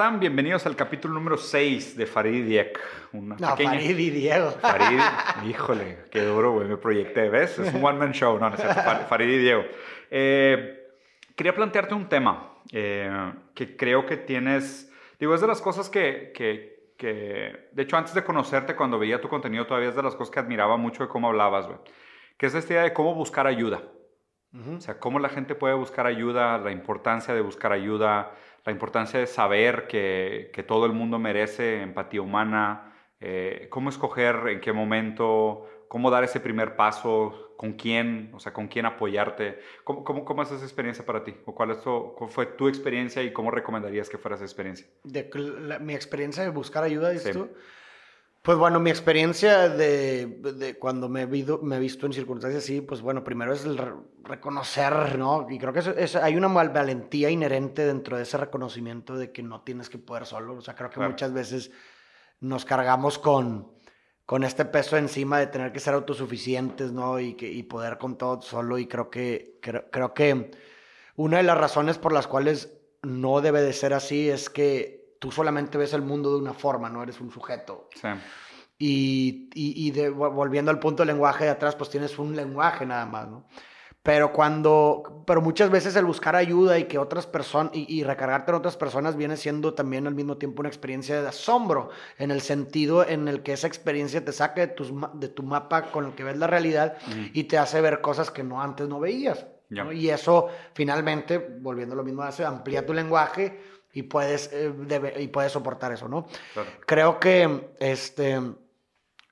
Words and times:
están? 0.00 0.18
Bienvenidos 0.18 0.64
al 0.64 0.76
capítulo 0.76 1.12
número 1.12 1.36
6 1.36 1.94
de 1.94 2.06
Farid 2.06 2.36
y 2.36 2.40
Diek. 2.40 2.80
Una 3.12 3.36
no, 3.36 3.54
Farid 3.54 3.98
y 3.98 4.08
Diego. 4.08 4.50
Farid, 4.52 4.98
híjole, 5.46 6.04
qué 6.10 6.22
duro, 6.22 6.52
güey, 6.52 6.66
me 6.66 6.78
proyecté, 6.78 7.28
¿ves? 7.28 7.58
Es 7.58 7.74
un 7.74 7.84
one-man 7.84 8.12
show, 8.12 8.38
no, 8.38 8.48
no 8.48 8.56
es 8.56 8.62
cierto, 8.62 8.80
Farid 9.10 9.28
y 9.28 9.36
Diego. 9.36 9.62
Eh, 10.10 10.88
quería 11.36 11.54
plantearte 11.54 11.92
un 11.92 12.08
tema 12.08 12.54
eh, 12.72 13.30
que 13.54 13.76
creo 13.76 14.06
que 14.06 14.16
tienes, 14.16 14.90
digo, 15.18 15.34
es 15.34 15.42
de 15.42 15.46
las 15.48 15.60
cosas 15.60 15.90
que, 15.90 16.32
que, 16.34 16.94
que, 16.96 17.68
de 17.70 17.82
hecho, 17.82 17.98
antes 17.98 18.14
de 18.14 18.24
conocerte, 18.24 18.74
cuando 18.74 18.98
veía 18.98 19.20
tu 19.20 19.28
contenido, 19.28 19.66
todavía 19.66 19.90
es 19.90 19.96
de 19.96 20.02
las 20.02 20.14
cosas 20.14 20.32
que 20.32 20.40
admiraba 20.40 20.78
mucho 20.78 21.02
de 21.02 21.10
cómo 21.10 21.28
hablabas, 21.28 21.66
güey, 21.66 21.78
que 22.38 22.46
es 22.46 22.54
esta 22.54 22.72
idea 22.72 22.84
de 22.84 22.94
cómo 22.94 23.14
buscar 23.14 23.46
ayuda. 23.46 23.82
O 24.52 24.80
sea, 24.80 24.98
cómo 24.98 25.20
la 25.20 25.28
gente 25.28 25.54
puede 25.54 25.74
buscar 25.74 26.06
ayuda, 26.06 26.58
la 26.58 26.72
importancia 26.72 27.34
de 27.34 27.40
buscar 27.40 27.72
ayuda, 27.72 28.32
la 28.64 28.72
importancia 28.72 29.20
de 29.20 29.26
saber 29.26 29.86
que, 29.86 30.50
que 30.52 30.62
todo 30.62 30.86
el 30.86 30.92
mundo 30.92 31.18
merece 31.18 31.82
empatía 31.82 32.20
humana, 32.20 32.92
eh, 33.20 33.68
cómo 33.70 33.90
escoger 33.90 34.48
en 34.48 34.60
qué 34.60 34.72
momento, 34.72 35.68
cómo 35.88 36.10
dar 36.10 36.24
ese 36.24 36.40
primer 36.40 36.74
paso, 36.74 37.50
con 37.56 37.74
quién, 37.74 38.30
o 38.32 38.40
sea, 38.40 38.54
con 38.54 38.68
quién 38.68 38.86
apoyarte. 38.86 39.60
¿Cómo, 39.84 40.02
cómo, 40.02 40.24
cómo 40.24 40.42
es 40.42 40.50
esa 40.50 40.64
experiencia 40.64 41.04
para 41.04 41.22
ti? 41.22 41.34
¿O 41.44 41.54
cuál, 41.54 41.72
es 41.72 41.82
tu, 41.82 42.14
fue 42.30 42.46
tu 42.46 42.68
experiencia 42.68 43.22
y 43.22 43.34
cómo 43.34 43.50
recomendarías 43.50 44.08
que 44.08 44.16
fuera 44.16 44.36
esa 44.36 44.44
experiencia? 44.44 44.86
De, 45.04 45.30
mi 45.80 45.94
experiencia 45.94 46.42
de 46.42 46.48
buscar 46.48 46.84
ayuda, 46.84 47.10
dices 47.10 47.36
tú. 47.36 47.50
Pues 48.42 48.56
bueno, 48.56 48.80
mi 48.80 48.88
experiencia 48.88 49.68
de, 49.68 50.26
de 50.26 50.78
cuando 50.78 51.10
me 51.10 51.22
he, 51.22 51.26
visto, 51.26 51.60
me 51.62 51.76
he 51.76 51.78
visto 51.78 52.06
en 52.06 52.14
circunstancias 52.14 52.64
así, 52.64 52.80
pues 52.80 53.02
bueno, 53.02 53.22
primero 53.22 53.52
es 53.52 53.66
el 53.66 53.78
reconocer, 54.22 55.18
¿no? 55.18 55.46
Y 55.50 55.58
creo 55.58 55.74
que 55.74 55.80
es, 55.80 56.16
hay 56.16 56.36
una 56.36 56.48
valentía 56.48 57.28
inherente 57.28 57.84
dentro 57.84 58.16
de 58.16 58.22
ese 58.22 58.38
reconocimiento 58.38 59.16
de 59.18 59.30
que 59.30 59.42
no 59.42 59.60
tienes 59.60 59.90
que 59.90 59.98
poder 59.98 60.24
solo. 60.24 60.54
O 60.54 60.62
sea, 60.62 60.74
creo 60.74 60.88
que 60.88 61.00
muchas 61.00 61.34
veces 61.34 61.70
nos 62.40 62.64
cargamos 62.64 63.18
con, 63.18 63.72
con 64.24 64.42
este 64.42 64.64
peso 64.64 64.96
encima 64.96 65.38
de 65.38 65.48
tener 65.48 65.70
que 65.70 65.80
ser 65.80 65.92
autosuficientes, 65.92 66.92
¿no? 66.92 67.20
Y, 67.20 67.34
que, 67.34 67.50
y 67.50 67.62
poder 67.62 67.98
con 67.98 68.16
todo 68.16 68.40
solo. 68.40 68.78
Y 68.78 68.86
creo 68.86 69.10
que, 69.10 69.58
creo, 69.60 69.90
creo 69.90 70.14
que 70.14 70.50
una 71.14 71.36
de 71.36 71.42
las 71.42 71.58
razones 71.58 71.98
por 71.98 72.14
las 72.14 72.26
cuales 72.26 72.72
no 73.02 73.42
debe 73.42 73.60
de 73.60 73.74
ser 73.74 73.92
así 73.92 74.30
es 74.30 74.48
que 74.48 74.99
tú 75.20 75.30
solamente 75.30 75.78
ves 75.78 75.92
el 75.92 76.02
mundo 76.02 76.32
de 76.32 76.38
una 76.38 76.54
forma, 76.54 76.88
no 76.88 77.04
eres 77.04 77.20
un 77.20 77.30
sujeto. 77.30 77.88
Sí. 77.94 78.08
Y, 78.82 79.50
y, 79.54 79.90
de, 79.90 80.08
volviendo 80.08 80.70
al 80.70 80.78
punto 80.78 81.02
del 81.02 81.08
lenguaje 81.08 81.44
de 81.44 81.50
atrás, 81.50 81.76
pues 81.76 81.90
tienes 81.90 82.18
un 82.18 82.34
lenguaje 82.34 82.86
nada 82.86 83.04
más, 83.04 83.28
¿no? 83.28 83.46
Pero 84.02 84.32
cuando, 84.32 85.22
pero 85.26 85.42
muchas 85.42 85.68
veces 85.68 85.94
el 85.96 86.06
buscar 86.06 86.34
ayuda 86.34 86.78
y 86.78 86.84
que 86.84 86.96
otras 86.96 87.26
personas, 87.26 87.72
y, 87.74 88.02
recargarte 88.02 88.50
en 88.50 88.56
otras 88.56 88.78
personas 88.78 89.16
viene 89.16 89.36
siendo 89.36 89.74
también 89.74 90.06
al 90.06 90.14
mismo 90.14 90.38
tiempo 90.38 90.62
una 90.62 90.70
experiencia 90.70 91.20
de 91.20 91.28
asombro, 91.28 91.90
en 92.16 92.30
el 92.30 92.40
sentido 92.40 93.06
en 93.06 93.28
el 93.28 93.42
que 93.42 93.52
esa 93.52 93.66
experiencia 93.66 94.24
te 94.24 94.32
saca 94.32 94.62
de, 94.62 94.68
tus, 94.68 94.90
de 95.12 95.28
tu 95.28 95.42
mapa 95.42 95.90
con 95.92 96.06
el 96.06 96.14
que 96.14 96.24
ves 96.24 96.38
la 96.38 96.46
realidad 96.46 96.96
y 97.34 97.44
te 97.44 97.58
hace 97.58 97.82
ver 97.82 98.00
cosas 98.00 98.30
que 98.30 98.42
no 98.42 98.62
antes 98.62 98.88
no 98.88 98.98
veías. 98.98 99.46
Y 99.92 100.08
eso 100.08 100.48
finalmente, 100.72 101.38
volviendo 101.60 101.92
a 101.92 101.96
lo 101.96 102.02
mismo, 102.02 102.22
hace, 102.22 102.46
amplía 102.46 102.86
tu 102.86 102.94
lenguaje 102.94 103.60
y 103.92 104.02
puedes, 104.04 104.50
eh, 104.52 104.72
y 105.18 105.28
puedes 105.28 105.52
soportar 105.52 105.92
eso, 105.92 106.08
¿no? 106.08 106.26
Creo 106.86 107.18
que 107.18 107.74
este, 107.80 108.40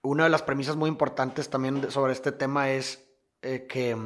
una 0.03 0.25
de 0.25 0.31
las 0.31 0.43
premisas 0.43 0.77
muy 0.77 0.89
importantes 0.89 1.49
también 1.49 1.91
sobre 1.91 2.13
este 2.13 2.33
tema 2.33 2.71
es 2.71 3.09
eh, 3.43 3.67
que 3.69 3.97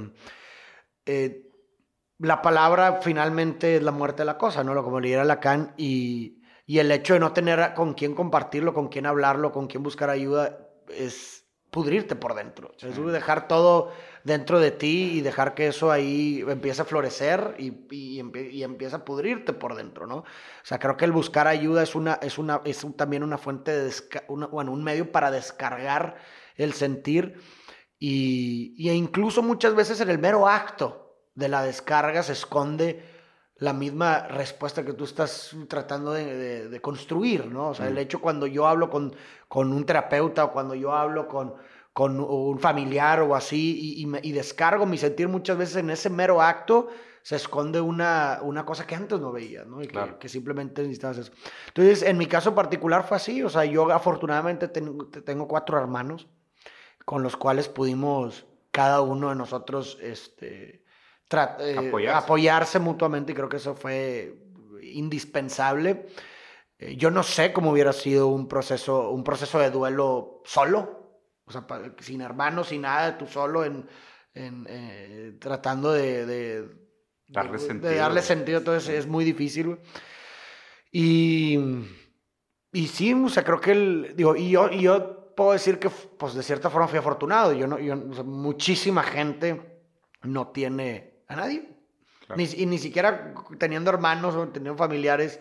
eh, 1.07 1.49
la 2.19 2.43
palabra 2.43 3.01
finalmente 3.03 3.77
es 3.77 3.83
la 3.83 3.93
muerte 3.93 4.23
de 4.23 4.27
la 4.27 4.39
cosa, 4.39 4.63
¿no? 4.63 4.83
Como 4.83 5.01
le 5.01 5.09
diría 5.09 5.25
Lacan, 5.25 5.75
y, 5.77 6.43
y 6.67 6.79
el 6.79 6.91
hecho 6.93 7.15
de 7.15 7.21
no 7.21 7.33
tener 7.33 7.75
con 7.75 7.95
quién 7.95 8.15
compartirlo, 8.15 8.75
con 8.75 8.89
quién 8.89 9.07
hablarlo, 9.07 9.53
con 9.53 9.67
quién 9.67 9.83
buscar 9.83 10.11
ayuda, 10.11 10.69
es 10.89 11.43
pudrirte 11.71 12.15
por 12.15 12.35
dentro. 12.35 12.73
Es 12.81 13.05
dejar 13.05 13.49
todo 13.49 13.93
dentro 14.25 14.61
de 14.61 14.71
ti 14.71 15.13
y 15.15 15.21
dejar 15.21 15.55
que 15.55 15.67
eso 15.67 15.91
ahí 15.91 16.45
empiece 16.47 16.83
a 16.83 16.85
florecer 16.85 17.57
y, 17.59 17.87
y, 17.91 18.63
empieza 18.63 18.97
a 18.97 19.05
pudrirte 19.05 19.53
por 19.53 19.75
dentro, 19.75 20.07
¿no? 20.07 20.19
O 20.19 20.25
sea, 20.65 20.79
creo 20.79 20.97
que 20.97 21.05
el 21.05 21.13
buscar 21.13 21.49
ayuda 21.49 21.83
es, 21.83 21.95
una, 21.95 22.15
es, 22.23 22.39
una, 22.39 22.61
es 22.65 22.87
también 22.97 23.23
una 23.23 23.39
fuente 23.39 23.73
de, 23.73 23.93
bueno, 24.29 24.73
un 24.73 24.85
medio 24.85 25.11
para 25.11 25.31
descargar 25.31 26.17
el 26.57 26.73
sentir 26.73 27.41
y, 27.99 28.89
e 28.89 28.95
incluso 28.95 29.43
muchas 29.43 29.75
veces 29.75 30.01
en 30.01 30.11
el 30.11 30.19
mero 30.19 30.49
acto 30.49 31.17
de 31.35 31.49
la 31.49 31.63
descarga 31.63 32.23
se 32.23 32.33
esconde 32.33 33.05
la 33.57 33.73
misma 33.73 34.27
respuesta 34.27 34.85
que 34.85 34.93
tú 34.93 35.05
estás 35.05 35.55
tratando 35.69 36.13
de, 36.13 36.81
construir, 36.81 37.47
¿no? 37.47 37.69
O 37.69 37.75
sea, 37.75 37.87
el 37.87 37.95
mm. 37.95 37.99
hecho 37.99 38.21
cuando 38.21 38.47
yo 38.47 38.67
hablo 38.67 38.91
con, 38.91 39.15
con 39.47 39.73
un 39.73 39.87
terapeuta 39.87 40.45
o 40.45 40.53
cuando 40.53 40.75
yo 40.75 40.93
hablo 40.93 41.29
con, 41.29 41.55
con 41.93 42.21
un 42.21 42.59
familiar 42.59 43.21
o 43.21 43.35
así 43.35 43.97
y, 43.99 44.29
y, 44.29 44.33
descargo 44.33 44.87
mi 44.87 44.97
sentir 44.97 45.29
muchas 45.29 45.59
veces 45.59 45.77
en 45.77 45.91
ese 45.91 46.09
mero 46.09 46.41
acto, 46.41 46.89
se 47.21 47.37
esconde 47.37 47.81
una, 47.81 48.39
una 48.43 48.65
cosa 48.65 48.87
que 48.87 48.95
antes 48.95 49.21
no 49.21 49.31
veía, 49.31 49.65
¿no? 49.65 49.83
Y 49.83 49.89
que, 49.89 50.17
que, 50.19 50.29
simplemente 50.29 50.83
necesitabas 50.83 51.19
eso. 51.19 51.33
Entonces, 51.69 52.03
en 52.03 52.17
mi 52.17 52.27
caso 52.27 52.55
particular 52.55 53.07
fue 53.07 53.19
así, 53.19 53.43
o 53.43 53.51
sea, 53.51 53.67
yo 53.67 53.93
afortunadamente 53.93 54.69
tengo 54.69 55.47
cuatro 55.47 55.79
hermanos 55.79 56.29
con 57.05 57.23
los 57.23 57.37
cuales 57.37 57.69
pudimos 57.69 58.47
cada 58.71 59.03
uno 59.03 59.29
de 59.29 59.35
nosotros, 59.35 59.99
este 60.01 60.83
eh, 61.33 62.09
apoyarse. 62.13 62.79
mutuamente 62.79 63.33
y 63.33 63.35
creo 63.35 63.49
que 63.49 63.57
eso 63.57 63.75
fue 63.75 64.35
indispensable. 64.83 66.07
Eh, 66.79 66.97
yo 66.97 67.11
no 67.11 67.23
sé 67.23 67.53
cómo 67.53 67.71
hubiera 67.71 67.93
sido 67.93 68.29
un 68.29 68.49
proceso, 68.49 69.11
un 69.11 69.25
proceso 69.25 69.59
de 69.59 69.71
duelo 69.71 70.43
solo, 70.45 71.02
o 71.45 71.53
sea, 71.53 71.67
sin 72.01 72.21
hermanos, 72.21 72.69
sin 72.69 72.83
nada, 72.83 73.19
tú 73.19 73.27
solo 73.27 73.65
en, 73.65 73.87
eh, 74.35 75.37
tratando 75.41 75.93
de, 75.93 76.67
darle, 77.29 77.59
sentido. 77.59 77.91
de 77.91 77.97
darle 77.97 78.23
sentido. 78.23 78.59
Entonces 78.59 78.89
es 78.89 79.07
muy 79.07 79.25
difícil. 79.25 79.79
Y, 80.91 81.59
y 82.73 82.87
sí, 82.87 83.13
o 83.13 83.29
sea, 83.29 83.45
creo 83.45 83.61
que 83.61 83.73
el, 83.73 84.15
digo, 84.17 84.37
y 84.37 84.51
yo, 84.51 84.71
y 84.71 84.83
yo 84.83 85.35
puedo 85.35 85.53
decir 85.53 85.79
que, 85.79 85.91
pues 85.91 86.35
de 86.35 86.43
cierta 86.43 86.71
forma 86.71 86.89
fui 86.89 86.99
afortunado. 86.99 87.53
Yo 87.53 87.67
no, 87.67 87.79
yo, 87.79 87.97
muchísima 87.97 89.03
gente 89.03 89.83
no 90.23 90.49
tiene 90.49 91.25
a 91.29 91.37
nadie. 91.37 91.69
Ni, 92.37 92.45
y 92.45 92.67
ni 92.67 92.79
siquiera 92.79 93.35
teniendo 93.59 93.91
hermanos 93.91 94.35
o 94.35 94.49
teniendo 94.49 94.79
familiares. 94.79 95.41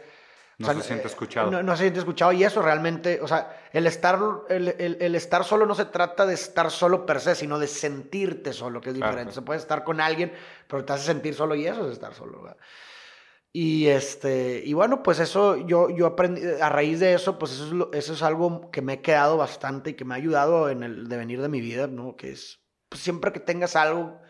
No 0.58 0.74
se 0.74 0.82
siente 0.84 1.08
escuchado. 1.08 1.64
No, 1.64 1.76
se 1.76 1.84
siente 1.84 2.00
escuchado. 2.00 2.32
Y 2.32 2.44
eso 2.44 2.62
realmente, 2.62 3.20
o 3.22 3.28
sea, 3.28 3.58
el 3.74 3.88
estar, 3.88 4.20
el, 4.50 4.76
el, 4.78 5.16
estar 5.16 5.44
solo 5.44 5.66
no 5.66 5.74
se 5.74 5.86
trata 5.86 6.26
de 6.26 6.36
estar 6.36 6.70
solo 6.70 7.06
per 7.06 7.20
se, 7.20 7.36
sino 7.36 7.58
de 7.58 7.68
sentirte 7.68 8.54
solo, 8.54 8.80
que 8.80 8.90
es 8.90 8.96
diferente. 8.96 9.34
Se 9.34 9.42
puede 9.42 9.60
estar 9.60 9.84
con 9.84 10.00
alguien, 10.00 10.34
pero 10.68 10.86
te 10.86 10.94
hace 10.94 11.06
sentir 11.06 11.34
solo 11.34 11.56
y 11.56 11.66
eso 11.66 11.86
es 11.88 11.94
estar 11.94 12.14
solo. 12.14 12.56
Y, 13.54 13.88
este, 13.88 14.62
y 14.64 14.74
bueno, 14.74 15.04
pues 15.04 15.20
eso 15.20 15.58
yo, 15.58 15.90
yo 15.90 16.08
aprendí, 16.08 16.42
a 16.62 16.70
raíz 16.70 17.02
de 17.02 17.14
eso, 17.14 17.38
pues 17.38 17.52
eso 17.52 17.90
es, 17.92 18.06
eso 18.06 18.14
es 18.14 18.22
algo 18.22 18.72
que 18.72 18.82
me 18.82 18.94
he 18.94 19.02
quedado 19.02 19.36
bastante 19.36 19.90
y 19.90 19.94
que 19.96 20.06
me 20.06 20.14
ha 20.14 20.18
ayudado 20.18 20.70
en 20.70 20.84
el 20.84 21.10
devenir 21.10 21.42
de 21.42 21.50
mi 21.50 21.60
vida, 21.60 21.88
¿no? 21.88 22.16
Que 22.16 22.32
es, 22.32 22.62
pues 22.88 23.02
siempre 23.02 23.34
que 23.34 23.42
tengas 23.42 23.76
algo, 23.76 24.22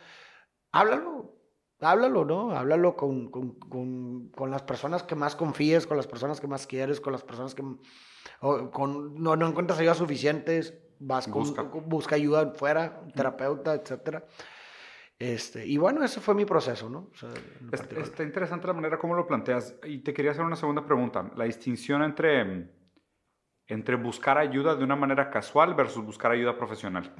háblalo 0.71 1.20
háblalo, 1.81 2.25
¿no? 2.25 2.51
Háblalo 2.51 2.95
con, 2.95 3.29
con, 3.29 3.51
con, 3.55 4.29
con, 4.29 4.51
las 4.51 4.63
personas 4.63 5.03
que 5.03 5.15
más 5.15 5.35
confíes, 5.35 5.87
con 5.87 5.97
las 5.97 6.07
personas 6.07 6.39
que 6.39 6.47
más 6.47 6.67
quieres, 6.67 7.01
con 7.01 7.11
las 7.11 7.23
personas 7.23 7.55
que 7.55 7.63
con, 8.39 9.15
no, 9.21 9.35
no 9.35 9.47
encuentras 9.47 9.79
ayuda 9.79 9.93
suficientes, 9.93 10.73
vas 10.99 11.29
busca, 11.29 11.63
busca 11.63 12.15
ayuda 12.15 12.53
fuera, 12.53 13.01
terapeuta, 13.15 13.73
etcétera. 13.73 14.25
Este, 15.17 15.67
y 15.67 15.77
bueno, 15.77 16.03
ese 16.03 16.19
fue 16.19 16.33
mi 16.33 16.45
proceso, 16.45 16.89
¿no? 16.89 17.11
está 17.71 18.23
interesante 18.23 18.65
la 18.65 18.73
manera 18.73 18.97
como 18.97 19.13
lo 19.13 19.27
planteas. 19.27 19.75
Y 19.83 19.99
te 19.99 20.13
quería 20.13 20.31
hacer 20.31 20.43
una 20.43 20.55
segunda 20.55 20.83
pregunta. 20.83 21.31
La 21.35 21.45
distinción 21.45 22.01
entre, 22.01 22.71
entre 23.67 23.95
buscar 23.97 24.39
ayuda 24.39 24.75
de 24.75 24.83
una 24.83 24.95
manera 24.95 25.29
casual 25.29 25.75
versus 25.75 26.03
buscar 26.03 26.31
ayuda 26.31 26.57
profesional. 26.57 27.13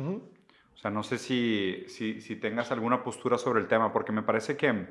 O 0.76 0.78
sea, 0.78 0.90
no 0.90 1.04
sé 1.04 1.18
si, 1.18 1.86
si, 1.88 2.22
si, 2.22 2.36
tengas 2.38 2.72
alguna 2.72 3.04
postura 3.04 3.38
sobre 3.38 3.62
el 3.62 3.68
tema, 3.68 3.94
porque 3.94 4.12
me 4.12 4.24
parece 4.24 4.58
que, 4.58 4.88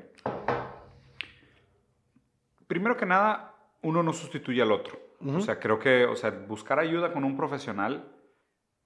primero 2.67 2.95
que 2.95 3.05
nada, 3.05 3.55
uno 3.81 4.01
no 4.01 4.13
sustituye 4.13 4.61
al 4.61 4.71
otro. 4.71 4.99
O 5.23 5.39
sea, 5.39 5.59
creo 5.59 5.77
que, 5.77 6.05
o 6.05 6.15
sea, 6.15 6.31
buscar 6.31 6.79
ayuda 6.79 7.13
con 7.13 7.23
un 7.23 7.37
profesional 7.37 8.11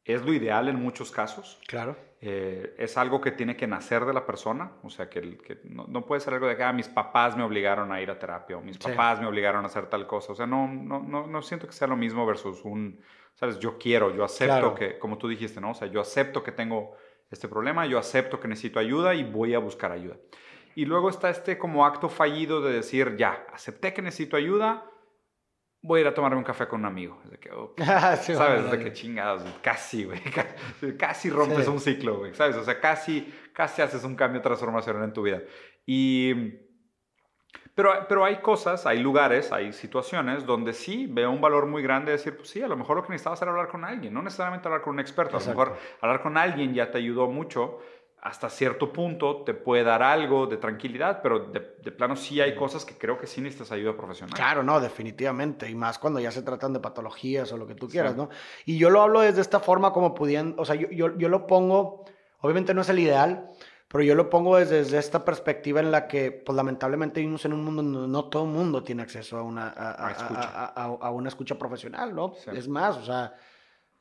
es 0.04 0.26
lo 0.26 0.34
ideal 0.34 0.68
en 0.68 0.76
muchos 0.82 1.12
casos. 1.12 1.60
Claro. 1.68 1.96
Eh, 2.28 2.74
es 2.80 2.98
algo 2.98 3.22
que 3.22 3.32
tiene 3.32 3.56
que 3.56 3.68
nacer 3.68 4.04
de 4.04 4.14
la 4.14 4.26
persona. 4.26 4.72
O 4.84 4.90
sea, 4.90 5.10
que, 5.10 5.38
que 5.38 5.60
no, 5.66 5.86
no, 5.88 6.06
puede 6.06 6.22
ser 6.22 6.34
algo 6.34 6.48
de 6.48 6.58
que 6.58 6.64
ah, 6.64 6.74
mis 6.74 6.88
papás 6.88 7.38
me 7.38 7.44
obligaron 7.44 7.92
a 7.92 8.02
ir 8.02 8.10
a 8.10 8.18
terapia 8.18 8.58
o 8.58 8.62
mis 8.62 8.80
papás 8.80 9.22
me 9.22 9.28
obligaron 9.28 9.64
a 9.64 9.68
hacer 9.68 9.88
tal 9.88 10.08
cosa. 10.08 10.34
O 10.34 10.36
sea, 10.36 10.48
no, 10.48 10.68
no, 10.68 11.04
no, 11.04 11.28
no 11.28 11.42
siento 11.42 11.68
que 11.68 11.74
sea 11.74 11.88
lo 11.88 11.96
mismo 11.96 12.26
versus 12.26 12.66
un 12.66 13.00
¿sabes? 13.36 13.60
Yo 13.60 13.78
quiero, 13.78 14.16
yo 14.16 14.24
acepto 14.24 14.74
que, 14.74 14.98
como 14.98 15.18
tú 15.18 15.28
dijiste, 15.28 15.62
¿no? 15.62 15.72
O 15.72 15.74
sea, 15.74 15.88
yo 15.88 16.02
acepto 16.02 16.42
que 16.42 16.52
tengo 16.52 16.96
este 17.30 17.48
problema, 17.48 17.86
yo 17.86 18.00
acepto 18.00 18.40
que 18.40 18.48
necesito 18.48 18.80
ayuda 18.80 19.14
y 19.14 19.24
voy 19.24 19.54
a 19.54 19.60
buscar 19.60 19.92
ayuda. 19.92 20.16
Y 20.74 20.86
luego 20.86 21.10
está 21.10 21.30
este 21.30 21.58
como 21.58 21.86
acto 21.86 22.10
fallido 22.10 22.62
de 22.62 22.74
decir, 22.74 23.16
ya, 23.18 23.46
acepté 23.54 23.94
que 23.94 24.02
necesito 24.02 24.38
ayuda, 24.38 24.86
voy 25.86 26.00
a 26.00 26.02
ir 26.02 26.08
a 26.08 26.14
tomarme 26.14 26.38
un 26.38 26.44
café 26.44 26.68
con 26.68 26.82
un 26.82 26.86
amigo. 26.86 27.22
De 27.26 27.38
que, 27.38 27.50
ah, 27.88 28.16
¿Sabes? 28.16 28.72
De 28.72 28.80
que 28.80 28.94
chingados, 28.94 29.44
casi, 29.62 30.06
güey. 30.06 30.22
Casi 30.98 31.30
rompes 31.30 31.68
un 31.68 31.80
ciclo, 31.80 32.18
güey. 32.18 32.34
¿Sabes? 32.34 32.56
O 32.58 32.64
sea, 32.64 32.80
casi, 32.80 33.34
casi 33.54 33.82
haces 33.82 34.04
un 34.04 34.16
cambio 34.16 34.42
transformacional 34.42 35.04
en 35.04 35.14
tu 35.14 35.22
vida. 35.22 35.42
Y... 35.86 36.66
Pero, 37.74 37.92
pero 38.08 38.24
hay 38.24 38.38
cosas, 38.38 38.86
hay 38.86 39.00
lugares, 39.00 39.52
hay 39.52 39.74
situaciones 39.74 40.46
donde 40.46 40.72
sí 40.72 41.08
veo 41.10 41.30
un 41.30 41.42
valor 41.42 41.66
muy 41.66 41.84
grande 41.84 42.12
de 42.12 42.18
decir, 42.18 42.38
pues 42.38 42.48
sí, 42.48 42.62
a 42.62 42.70
lo 42.70 42.78
mejor 42.78 42.96
lo 42.96 43.04
que 43.04 43.10
necesitabas 43.10 43.42
era 43.42 43.52
hablar 43.52 43.68
con 43.68 43.84
alguien, 43.84 44.14
no 44.14 44.22
necesariamente 44.22 44.66
hablar 44.70 44.82
con 44.82 44.94
un 44.94 45.02
experto, 45.02 45.36
a 45.36 45.42
lo 45.42 45.46
mejor 45.46 45.76
hablar 46.00 46.22
con 46.22 46.38
alguien 46.38 46.74
ya 46.74 46.90
te 46.90 47.00
ayudó 47.00 47.28
mucho 47.28 47.82
hasta 48.26 48.50
cierto 48.50 48.92
punto 48.92 49.44
te 49.44 49.54
puede 49.54 49.84
dar 49.84 50.02
algo 50.02 50.48
de 50.48 50.58
tranquilidad, 50.58 51.22
pero 51.22 51.42
de, 51.42 51.62
plano 51.92 52.16
sí 52.16 52.42
hay 52.42 52.56
cosas 52.56 52.84
que 52.84 52.98
creo 52.98 53.20
que 53.20 53.28
sí 53.28 53.40
necesitas 53.40 53.72
ayuda 53.72 53.96
profesional. 53.96 54.34
Claro, 54.34 54.64
no, 54.64 54.80
definitivamente, 54.80 55.70
y 55.70 55.76
más 55.76 56.00
cuando 56.00 56.20
ya 56.20 56.32
se 56.32 56.42
tratan 56.42 56.74
de 56.74 56.80
patologías 56.80 57.52
o 57.52 57.58
lo 57.58 57.68
que 57.68 57.76
tú 57.76 57.88
quieras, 57.88 58.16
¿no? 58.16 58.30
Y 58.66 58.80
yo 58.80 58.90
lo 58.90 59.04
hablo 59.04 59.22
desde 59.22 59.42
esta 59.42 59.60
forma 59.60 59.94
como 59.94 60.16
pudiendo, 60.16 60.60
o 60.60 60.66
sea, 60.66 60.74
yo, 60.74 60.90
yo, 60.90 61.16
yo, 61.16 61.30
lo 61.30 61.46
pongo, 61.46 62.04
obviamente 62.40 62.74
no 62.74 62.82
es 62.82 62.90
el 62.90 62.98
ideal, 62.98 63.48
pero 63.88 64.04
yo 64.04 64.16
lo 64.16 64.28
pongo 64.28 64.58
desde, 64.58 64.98
esta 64.98 65.24
perspectiva 65.24 65.80
en 65.80 65.92
la 65.92 66.08
que, 66.08 66.32
pues 66.32 66.56
lamentablemente 66.56 67.20
vivimos 67.20 67.46
en 67.46 67.54
un 67.54 67.64
mundo 67.64 67.84
donde 67.84 68.12
no 68.12 68.26
todo 68.26 68.46
el 68.46 68.50
mundo 68.50 68.82
tiene 68.82 69.04
acceso 69.04 69.38
a 69.38 69.44
una, 69.44 69.68
a, 69.68 70.72
a, 70.76 70.84
a 70.84 71.12
una 71.12 71.30
escucha 71.30 71.60
profesional, 71.60 72.16
¿no? 72.16 72.34
Es 72.52 72.68
más, 72.68 72.98
o 72.98 73.06
sea 73.06 73.36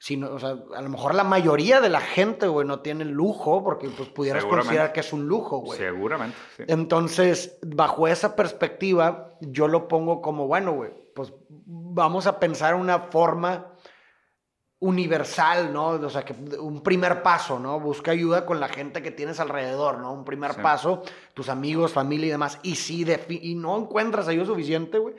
sino, 0.04 0.34
o 0.34 0.38
sea, 0.38 0.58
a 0.76 0.82
lo 0.82 0.90
mejor 0.90 1.14
la 1.14 1.24
mayoría 1.24 1.80
de 1.80 1.88
la 1.88 2.02
gente, 2.02 2.46
güey, 2.46 2.66
no 2.66 2.80
tiene 2.80 3.06
lujo, 3.06 3.64
porque 3.64 3.88
pues 3.88 4.10
pudieras 4.10 4.44
considerar 4.44 4.92
que 4.92 5.00
es 5.00 5.14
un 5.14 5.26
lujo, 5.26 5.60
güey. 5.60 5.78
Seguramente, 5.78 6.36
sí. 6.58 6.64
Entonces, 6.68 7.56
bajo 7.62 8.06
esa 8.06 8.36
perspectiva, 8.36 9.38
yo 9.40 9.66
lo 9.66 9.88
pongo 9.88 10.20
como, 10.20 10.46
bueno, 10.46 10.72
güey, 10.72 10.90
pues 11.14 11.32
vamos 11.48 12.26
a 12.26 12.38
pensar 12.38 12.74
una 12.74 12.98
forma 12.98 13.72
universal, 14.78 15.72
¿no? 15.72 15.92
O 15.92 16.10
sea, 16.10 16.22
que 16.22 16.34
un 16.58 16.82
primer 16.82 17.22
paso, 17.22 17.58
¿no? 17.58 17.80
Busca 17.80 18.10
ayuda 18.10 18.44
con 18.44 18.60
la 18.60 18.68
gente 18.68 19.00
que 19.00 19.10
tienes 19.10 19.40
alrededor, 19.40 20.00
¿no? 20.00 20.12
Un 20.12 20.26
primer 20.26 20.60
paso, 20.60 21.02
tus 21.32 21.48
amigos, 21.48 21.94
familia 21.94 22.26
y 22.26 22.30
demás. 22.32 22.58
Y 22.62 22.74
si 22.74 23.06
y 23.30 23.54
no 23.54 23.78
encuentras 23.78 24.28
ayuda 24.28 24.44
suficiente, 24.44 24.98
güey, 24.98 25.14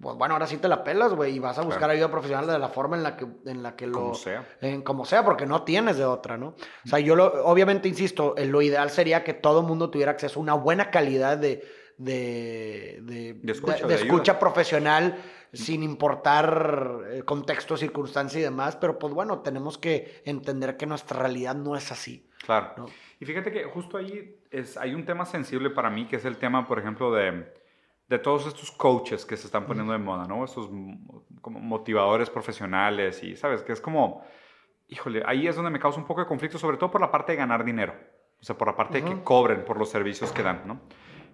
pues 0.00 0.16
bueno, 0.16 0.34
ahora 0.34 0.46
sí 0.46 0.58
te 0.58 0.68
la 0.68 0.84
pelas, 0.84 1.12
güey, 1.12 1.34
y 1.34 1.38
vas 1.40 1.58
a 1.58 1.62
buscar 1.62 1.90
ayuda 1.90 2.10
profesional 2.10 2.46
de 2.46 2.58
la 2.58 2.68
forma 2.68 2.96
en 2.96 3.02
la 3.02 3.16
que, 3.16 3.26
en 3.46 3.62
la 3.62 3.74
que 3.74 3.86
lo... 3.86 3.94
Como 3.94 4.14
sea. 4.14 4.46
En, 4.60 4.82
como 4.82 5.04
sea, 5.04 5.24
porque 5.24 5.44
no 5.44 5.64
tienes 5.64 5.96
de 5.96 6.04
otra, 6.04 6.36
¿no? 6.36 6.48
O 6.48 6.88
sea, 6.88 7.00
yo 7.00 7.16
lo, 7.16 7.44
obviamente, 7.44 7.88
insisto, 7.88 8.34
lo 8.36 8.62
ideal 8.62 8.90
sería 8.90 9.24
que 9.24 9.34
todo 9.34 9.62
mundo 9.62 9.90
tuviera 9.90 10.12
acceso 10.12 10.38
a 10.38 10.42
una 10.42 10.54
buena 10.54 10.90
calidad 10.90 11.36
de, 11.36 11.64
de, 11.96 13.00
de, 13.02 13.92
escucha, 13.92 14.38
profesional 14.38 15.18
sin 15.52 15.82
importar 15.82 17.00
eh, 17.10 17.22
contexto, 17.24 17.76
circunstancia 17.76 18.38
y 18.38 18.42
demás, 18.42 18.76
pero 18.76 18.98
pues 18.98 19.12
bueno, 19.12 19.40
tenemos 19.40 19.78
que 19.78 20.22
entender 20.24 20.76
que 20.76 20.86
nuestra 20.86 21.18
realidad 21.18 21.56
no 21.56 21.74
es 21.74 21.90
así. 21.90 22.28
Claro. 22.44 22.86
Y 23.18 23.24
fíjate 23.24 23.50
que 23.50 23.64
justo 23.64 23.96
ahí 23.96 24.36
es, 24.50 24.76
hay 24.76 24.94
un 24.94 25.04
tema 25.04 25.24
sensible 25.24 25.70
para 25.70 25.90
mí, 25.90 26.06
que 26.06 26.16
es 26.16 26.24
el 26.24 26.36
tema, 26.36 26.68
por 26.68 26.78
ejemplo, 26.78 27.12
de 27.12 27.52
de 28.08 28.18
todos 28.18 28.46
estos 28.46 28.70
coaches 28.70 29.26
que 29.26 29.36
se 29.36 29.46
están 29.46 29.66
poniendo 29.66 29.92
de 29.92 29.98
moda, 29.98 30.26
¿no? 30.26 30.44
Estos 30.44 30.68
como 31.40 31.60
motivadores 31.60 32.30
profesionales 32.30 33.22
y, 33.22 33.36
¿sabes? 33.36 33.62
Que 33.62 33.72
es 33.72 33.80
como, 33.80 34.24
híjole, 34.88 35.22
ahí 35.26 35.46
es 35.46 35.56
donde 35.56 35.70
me 35.70 35.78
causa 35.78 36.00
un 36.00 36.06
poco 36.06 36.22
de 36.22 36.26
conflicto, 36.26 36.58
sobre 36.58 36.78
todo 36.78 36.90
por 36.90 37.00
la 37.00 37.10
parte 37.10 37.32
de 37.32 37.38
ganar 37.38 37.64
dinero, 37.64 37.94
o 38.40 38.44
sea, 38.44 38.56
por 38.56 38.68
la 38.68 38.76
parte 38.76 39.02
de 39.02 39.08
que 39.08 39.22
cobren 39.22 39.64
por 39.64 39.78
los 39.78 39.90
servicios 39.90 40.32
que 40.32 40.42
dan, 40.42 40.62
¿no? 40.66 40.80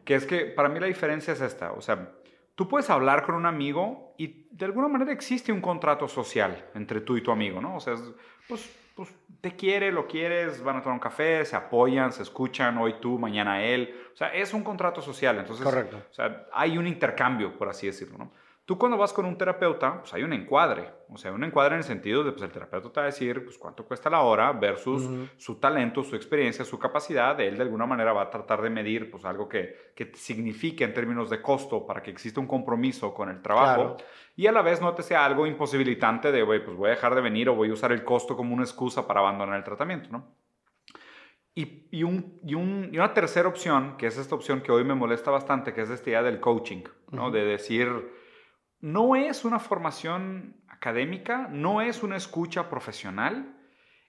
Que 0.04 0.16
es 0.16 0.26
que 0.26 0.46
para 0.46 0.68
mí 0.68 0.80
la 0.80 0.86
diferencia 0.86 1.32
es 1.32 1.40
esta, 1.40 1.72
o 1.72 1.80
sea, 1.80 2.12
tú 2.56 2.66
puedes 2.66 2.90
hablar 2.90 3.24
con 3.24 3.36
un 3.36 3.46
amigo 3.46 4.14
y 4.18 4.48
de 4.50 4.64
alguna 4.64 4.88
manera 4.88 5.12
existe 5.12 5.52
un 5.52 5.60
contrato 5.60 6.08
social 6.08 6.70
entre 6.74 7.00
tú 7.00 7.16
y 7.16 7.22
tu 7.22 7.30
amigo, 7.30 7.60
¿no? 7.60 7.76
O 7.76 7.80
sea, 7.80 7.94
pues 8.48 8.83
pues 8.94 9.14
te 9.40 9.56
quiere, 9.56 9.90
lo 9.90 10.06
quieres, 10.06 10.62
van 10.62 10.76
a 10.76 10.82
tomar 10.82 10.94
un 10.94 11.00
café, 11.00 11.44
se 11.44 11.56
apoyan, 11.56 12.12
se 12.12 12.22
escuchan, 12.22 12.78
hoy 12.78 12.94
tú, 13.00 13.18
mañana 13.18 13.62
él. 13.62 13.94
O 14.12 14.16
sea, 14.16 14.28
es 14.28 14.54
un 14.54 14.62
contrato 14.62 15.02
social. 15.02 15.38
Entonces, 15.38 15.64
Correcto. 15.64 16.00
O 16.10 16.14
sea, 16.14 16.46
hay 16.52 16.78
un 16.78 16.86
intercambio, 16.86 17.58
por 17.58 17.68
así 17.68 17.86
decirlo, 17.86 18.18
¿no? 18.18 18.32
Tú 18.66 18.78
cuando 18.78 18.96
vas 18.96 19.12
con 19.12 19.26
un 19.26 19.36
terapeuta, 19.36 20.00
pues 20.00 20.14
hay 20.14 20.22
un 20.22 20.32
encuadre. 20.32 20.90
O 21.10 21.18
sea, 21.18 21.32
un 21.32 21.44
encuadre 21.44 21.74
en 21.74 21.78
el 21.80 21.84
sentido 21.84 22.24
de, 22.24 22.32
pues 22.32 22.42
el 22.44 22.50
terapeuta 22.50 22.90
te 22.90 23.00
va 23.00 23.02
a 23.02 23.06
decir, 23.06 23.44
pues 23.44 23.58
cuánto 23.58 23.84
cuesta 23.84 24.08
la 24.08 24.22
hora 24.22 24.52
versus 24.52 25.06
su 25.36 25.56
talento, 25.56 26.02
su 26.02 26.16
experiencia, 26.16 26.64
su 26.64 26.78
capacidad. 26.78 27.38
Él 27.42 27.58
de 27.58 27.62
alguna 27.62 27.84
manera 27.84 28.14
va 28.14 28.22
a 28.22 28.30
tratar 28.30 28.62
de 28.62 28.70
medir, 28.70 29.10
pues 29.10 29.26
algo 29.26 29.46
que, 29.50 29.92
que 29.94 30.12
signifique 30.14 30.82
en 30.82 30.94
términos 30.94 31.28
de 31.28 31.42
costo 31.42 31.84
para 31.84 32.02
que 32.02 32.10
exista 32.10 32.40
un 32.40 32.46
compromiso 32.46 33.12
con 33.12 33.28
el 33.28 33.42
trabajo. 33.42 33.98
Y 34.34 34.46
a 34.46 34.52
la 34.52 34.62
vez 34.62 34.80
no 34.80 34.94
te 34.94 35.02
sea 35.02 35.26
algo 35.26 35.46
imposibilitante 35.46 36.32
de, 36.32 36.42
güey, 36.42 36.64
pues 36.64 36.74
voy 36.74 36.86
a 36.86 36.92
dejar 36.92 37.14
de 37.14 37.20
venir 37.20 37.50
o 37.50 37.54
voy 37.54 37.68
a 37.68 37.74
usar 37.74 37.92
el 37.92 38.02
costo 38.02 38.34
como 38.34 38.54
una 38.54 38.64
excusa 38.64 39.06
para 39.06 39.20
abandonar 39.20 39.58
el 39.58 39.64
tratamiento, 39.64 40.08
¿no? 40.10 40.34
Y, 41.54 41.86
y, 41.90 42.02
un, 42.02 42.40
y, 42.42 42.54
un, 42.54 42.88
y, 42.92 42.96
una 42.96 43.12
tercera 43.12 43.46
opción, 43.46 43.96
que 43.98 44.06
es 44.06 44.16
esta 44.16 44.34
opción 44.34 44.62
que 44.62 44.72
hoy 44.72 44.84
me 44.84 44.94
molesta 44.94 45.30
bastante, 45.30 45.74
que 45.74 45.82
es 45.82 45.90
esta 45.90 46.08
idea 46.08 46.22
del 46.22 46.40
coaching, 46.40 46.82
¿no? 47.12 47.30
De 47.30 47.44
decir 47.44 48.23
no 48.84 49.16
es 49.16 49.46
una 49.46 49.60
formación 49.60 50.56
académica, 50.68 51.48
no 51.50 51.80
es 51.80 52.02
una 52.02 52.16
escucha 52.16 52.68
profesional, 52.68 53.56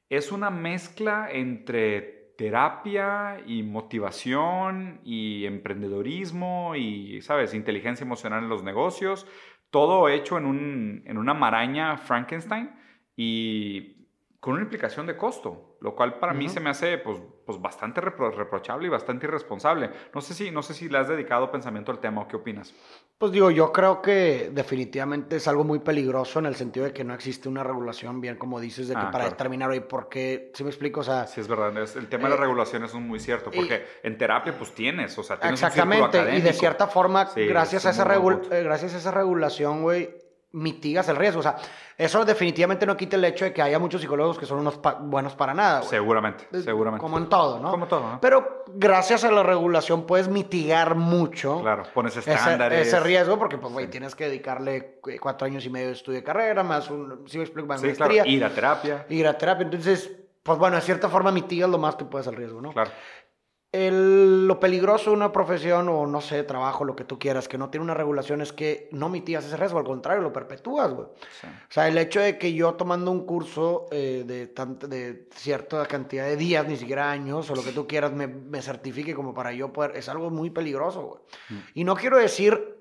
es 0.09 0.33
una 0.33 0.49
mezcla 0.49 1.29
entre 1.31 2.33
terapia 2.37 3.41
y 3.47 3.63
motivación 3.63 4.99
y 5.05 5.45
emprendedorismo 5.45 6.75
y, 6.75 7.21
¿sabes?, 7.21 7.53
inteligencia 7.53 8.03
emocional 8.03 8.43
en 8.43 8.49
los 8.49 8.63
negocios, 8.63 9.25
todo 9.69 10.09
hecho 10.09 10.37
en, 10.37 10.45
un, 10.45 11.03
en 11.05 11.17
una 11.17 11.33
maraña 11.33 11.95
Frankenstein 11.95 12.69
y 13.15 14.09
con 14.41 14.55
una 14.55 14.63
implicación 14.63 15.07
de 15.07 15.15
costo, 15.15 15.74
lo 15.85 15.95
cual 15.95 16.17
para 16.17 16.33
mí 16.33 16.49
se 16.49 16.59
me 16.59 16.71
hace 16.71 16.97
pues, 16.97 17.19
pues 17.45 17.61
bastante 17.61 18.01
reprochable 18.01 18.87
y 18.87 18.89
bastante 18.89 19.27
irresponsable. 19.27 19.91
No 20.15 20.19
sé, 20.19 20.33
si, 20.33 20.49
no 20.49 20.63
sé 20.63 20.73
si 20.73 20.89
le 20.89 20.97
has 20.97 21.07
dedicado 21.07 21.51
pensamiento 21.51 21.91
al 21.91 21.99
tema 21.99 22.23
o 22.23 22.27
qué 22.27 22.35
opinas. 22.35 22.73
Pues 23.19 23.31
digo, 23.31 23.51
yo 23.51 23.71
creo 23.71 24.01
que 24.01 24.49
definitivamente 24.51 25.35
es 25.35 25.47
algo 25.47 25.63
muy 25.63 25.77
peligroso 25.79 26.39
en 26.39 26.47
el 26.47 26.55
sentido 26.55 26.87
de 26.87 26.91
que 26.91 27.03
no 27.03 27.13
existe 27.13 27.47
una 27.47 27.63
regulación, 27.63 28.19
bien 28.19 28.35
como 28.35 28.59
dices, 28.59 28.87
de 28.87 28.95
que 28.95 29.01
ah, 29.01 29.11
para 29.11 29.25
determinar 29.25 29.69
hoy 29.69 29.81
por 29.81 30.09
qué, 30.09 30.51
si 30.55 30.63
me 30.63 30.71
explico, 30.71 31.01
o 31.01 31.03
sea... 31.03 31.27
Sí, 31.27 31.39
es 31.39 31.47
verdad, 31.47 31.77
el 31.77 32.07
tema 32.07 32.23
de 32.23 32.29
la 32.31 32.35
eh, 32.35 32.39
regulación 32.39 32.83
es 32.83 32.93
muy 32.95 33.19
cierto, 33.19 33.51
porque 33.51 33.85
en 34.01 34.17
terapia 34.17 34.57
pues 34.57 34.73
tienes, 34.73 35.15
o 35.19 35.23
sea, 35.23 35.39
tienes 35.39 35.61
Exactamente, 35.61 36.35
y 36.35 36.41
de 36.41 36.51
cierta 36.51 36.87
forma, 36.87 37.29
gracias, 37.35 37.85
a 37.85 37.91
esa 37.91 38.03
eh, 38.11 38.63
gracias 38.63 38.95
a 38.95 38.97
esa 38.97 39.11
regulación, 39.11 39.83
güey, 39.83 40.24
mitigas 40.55 41.07
el 41.09 41.17
riesgo. 41.17 41.41
O 41.41 41.43
sea, 41.43 41.57
eso 41.97 42.23
definitivamente 42.25 42.85
no 42.85 42.95
quita 42.95 43.17
el 43.17 43.25
hecho 43.25 43.45
de 43.45 43.53
que 43.53 43.61
haya 43.61 43.77
muchos 43.77 44.01
psicólogos 44.01 44.39
que 44.39 44.45
son 44.45 44.59
unos 44.59 44.79
buenos 45.01 45.35
para 45.35 45.53
nada. 45.53 45.83
Seguramente, 45.83 46.47
seguramente. 46.61 47.01
Como 47.01 47.17
en 47.17 47.27
todo, 47.27 47.59
¿no? 47.59 47.71
Como 47.71 47.87
todo. 47.87 48.01
¿no? 48.01 48.21
Pero 48.21 48.63
gracias 48.67 49.23
a 49.23 49.31
la 49.31 49.43
regulación 49.43 50.05
puedes 50.05 50.27
mitigar 50.27 50.95
mucho. 50.95 51.61
Claro, 51.61 51.83
pones 51.93 52.15
estándares. 52.17 52.87
Ese, 52.87 52.99
riesgo, 53.01 53.37
porque, 53.37 53.57
pues, 53.57 53.71
güey, 53.71 53.89
tienes 53.89 54.15
que 54.15 54.25
dedicarle 54.25 54.99
cuatro 55.19 55.45
años 55.45 55.65
y 55.65 55.69
medio 55.69 55.87
de 55.87 55.93
estudio 55.93 56.19
de 56.19 56.23
carrera, 56.23 56.63
más 56.63 56.89
un, 56.89 57.27
si 57.27 57.37
me 57.37 57.43
explico, 57.43 57.67
más 57.67 57.81
sí, 57.81 57.87
maestría. 57.87 58.25
ir 58.25 58.43
a 58.43 58.49
terapia. 58.49 59.05
Ir 59.09 59.27
a 59.27 59.37
terapia. 59.37 59.63
Entonces, 59.65 60.09
pues 60.41 60.57
bueno, 60.57 60.77
de 60.77 60.81
cierta 60.81 61.09
forma 61.09 61.31
mitigas 61.31 61.69
lo 61.69 61.77
más 61.77 61.95
que 61.95 62.05
puedes 62.05 62.27
el 62.27 62.35
riesgo, 62.35 62.61
¿no? 62.61 62.71
Claro 62.71 62.91
lo 63.91 64.59
peligroso 64.59 65.09
de 65.09 65.15
una 65.15 65.31
profesión 65.31 65.89
o 65.89 66.05
no 66.05 66.21
sé, 66.21 66.43
trabajo, 66.43 66.85
lo 66.85 66.95
que 66.95 67.03
tú 67.03 67.19
quieras, 67.19 67.47
que 67.47 67.57
no 67.57 67.69
tiene 67.69 67.83
una 67.83 67.93
regulación 67.93 68.41
es 68.41 68.53
que 68.53 68.89
no 68.91 69.09
mitigas 69.09 69.45
ese 69.45 69.57
riesgo, 69.57 69.79
al 69.79 69.85
contrario, 69.85 70.21
lo 70.21 70.31
perpetúas, 70.31 70.93
güey. 70.93 71.07
O 71.07 71.69
sea, 71.71 71.87
el 71.87 71.97
hecho 71.97 72.19
de 72.19 72.37
que 72.37 72.53
yo 72.53 72.75
tomando 72.75 73.11
un 73.11 73.25
curso 73.25 73.87
eh, 73.91 74.23
de, 74.25 74.47
de 74.87 75.27
cierta 75.33 75.85
cantidad 75.85 76.25
de 76.25 76.37
días, 76.37 76.67
ni 76.67 76.77
siquiera 76.77 77.11
años, 77.11 77.49
o 77.49 77.55
lo 77.55 77.63
que 77.63 77.71
tú 77.71 77.87
quieras, 77.87 78.11
me, 78.11 78.27
me 78.27 78.61
certifique 78.61 79.13
como 79.13 79.33
para 79.33 79.51
yo 79.51 79.73
poder, 79.73 79.95
es 79.95 80.09
algo 80.09 80.29
muy 80.29 80.49
peligroso, 80.49 81.01
güey. 81.01 81.21
Mm. 81.49 81.63
Y 81.73 81.83
no 81.83 81.95
quiero 81.95 82.17
decir 82.17 82.77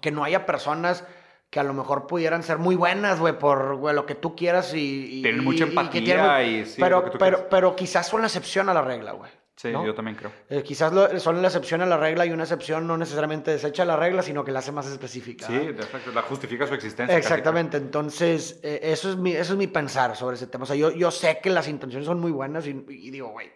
que 0.00 0.10
no 0.10 0.24
haya 0.24 0.46
personas 0.46 1.04
que 1.50 1.60
a 1.60 1.64
lo 1.64 1.74
mejor 1.74 2.06
pudieran 2.06 2.42
ser 2.42 2.56
muy 2.56 2.76
buenas, 2.76 3.20
güey, 3.20 3.38
por 3.38 3.76
lo 3.76 4.06
que 4.06 4.14
tú 4.14 4.34
quieras 4.34 4.72
y... 4.74 5.20
Tienen 5.20 5.44
mucha 5.44 5.64
empatía 5.64 6.42
y, 6.42 6.64
sí, 6.64 6.80
pero, 6.80 7.04
pero, 7.18 7.46
pero 7.50 7.76
quizás 7.76 8.08
son 8.08 8.22
la 8.22 8.28
excepción 8.28 8.70
a 8.70 8.74
la 8.74 8.80
regla, 8.80 9.12
güey. 9.12 9.30
Sí, 9.56 9.70
yo 9.70 9.94
también 9.94 10.16
creo. 10.16 10.32
Eh, 10.48 10.62
quizás 10.62 10.92
son 11.22 11.42
la 11.42 11.48
excepción 11.48 11.82
a 11.82 11.86
la 11.86 11.96
regla 11.96 12.24
y 12.24 12.30
una 12.30 12.44
excepción 12.44 12.86
no 12.86 12.96
necesariamente 12.96 13.50
desecha 13.50 13.84
la 13.84 13.96
regla, 13.96 14.22
sino 14.22 14.44
que 14.44 14.50
la 14.50 14.60
hace 14.60 14.72
más 14.72 14.86
específica. 14.86 15.46
Sí, 15.46 15.54
exacto, 15.54 16.10
la 16.12 16.22
justifica 16.22 16.66
su 16.66 16.74
existencia. 16.74 17.16
Exactamente, 17.16 17.76
entonces 17.76 18.60
eh, 18.62 18.80
eso, 18.82 19.10
es 19.10 19.16
mi, 19.16 19.32
eso 19.32 19.52
es 19.52 19.58
mi 19.58 19.66
pensar 19.66 20.16
sobre 20.16 20.36
ese 20.36 20.46
tema. 20.46 20.64
O 20.64 20.66
sea, 20.66 20.74
yo, 20.74 20.90
yo 20.90 21.10
sé 21.10 21.38
que 21.42 21.50
las 21.50 21.68
intenciones 21.68 22.06
son 22.06 22.18
muy 22.18 22.32
buenas 22.32 22.66
y, 22.66 22.72
digo, 22.72 23.28
güey, 23.28 23.52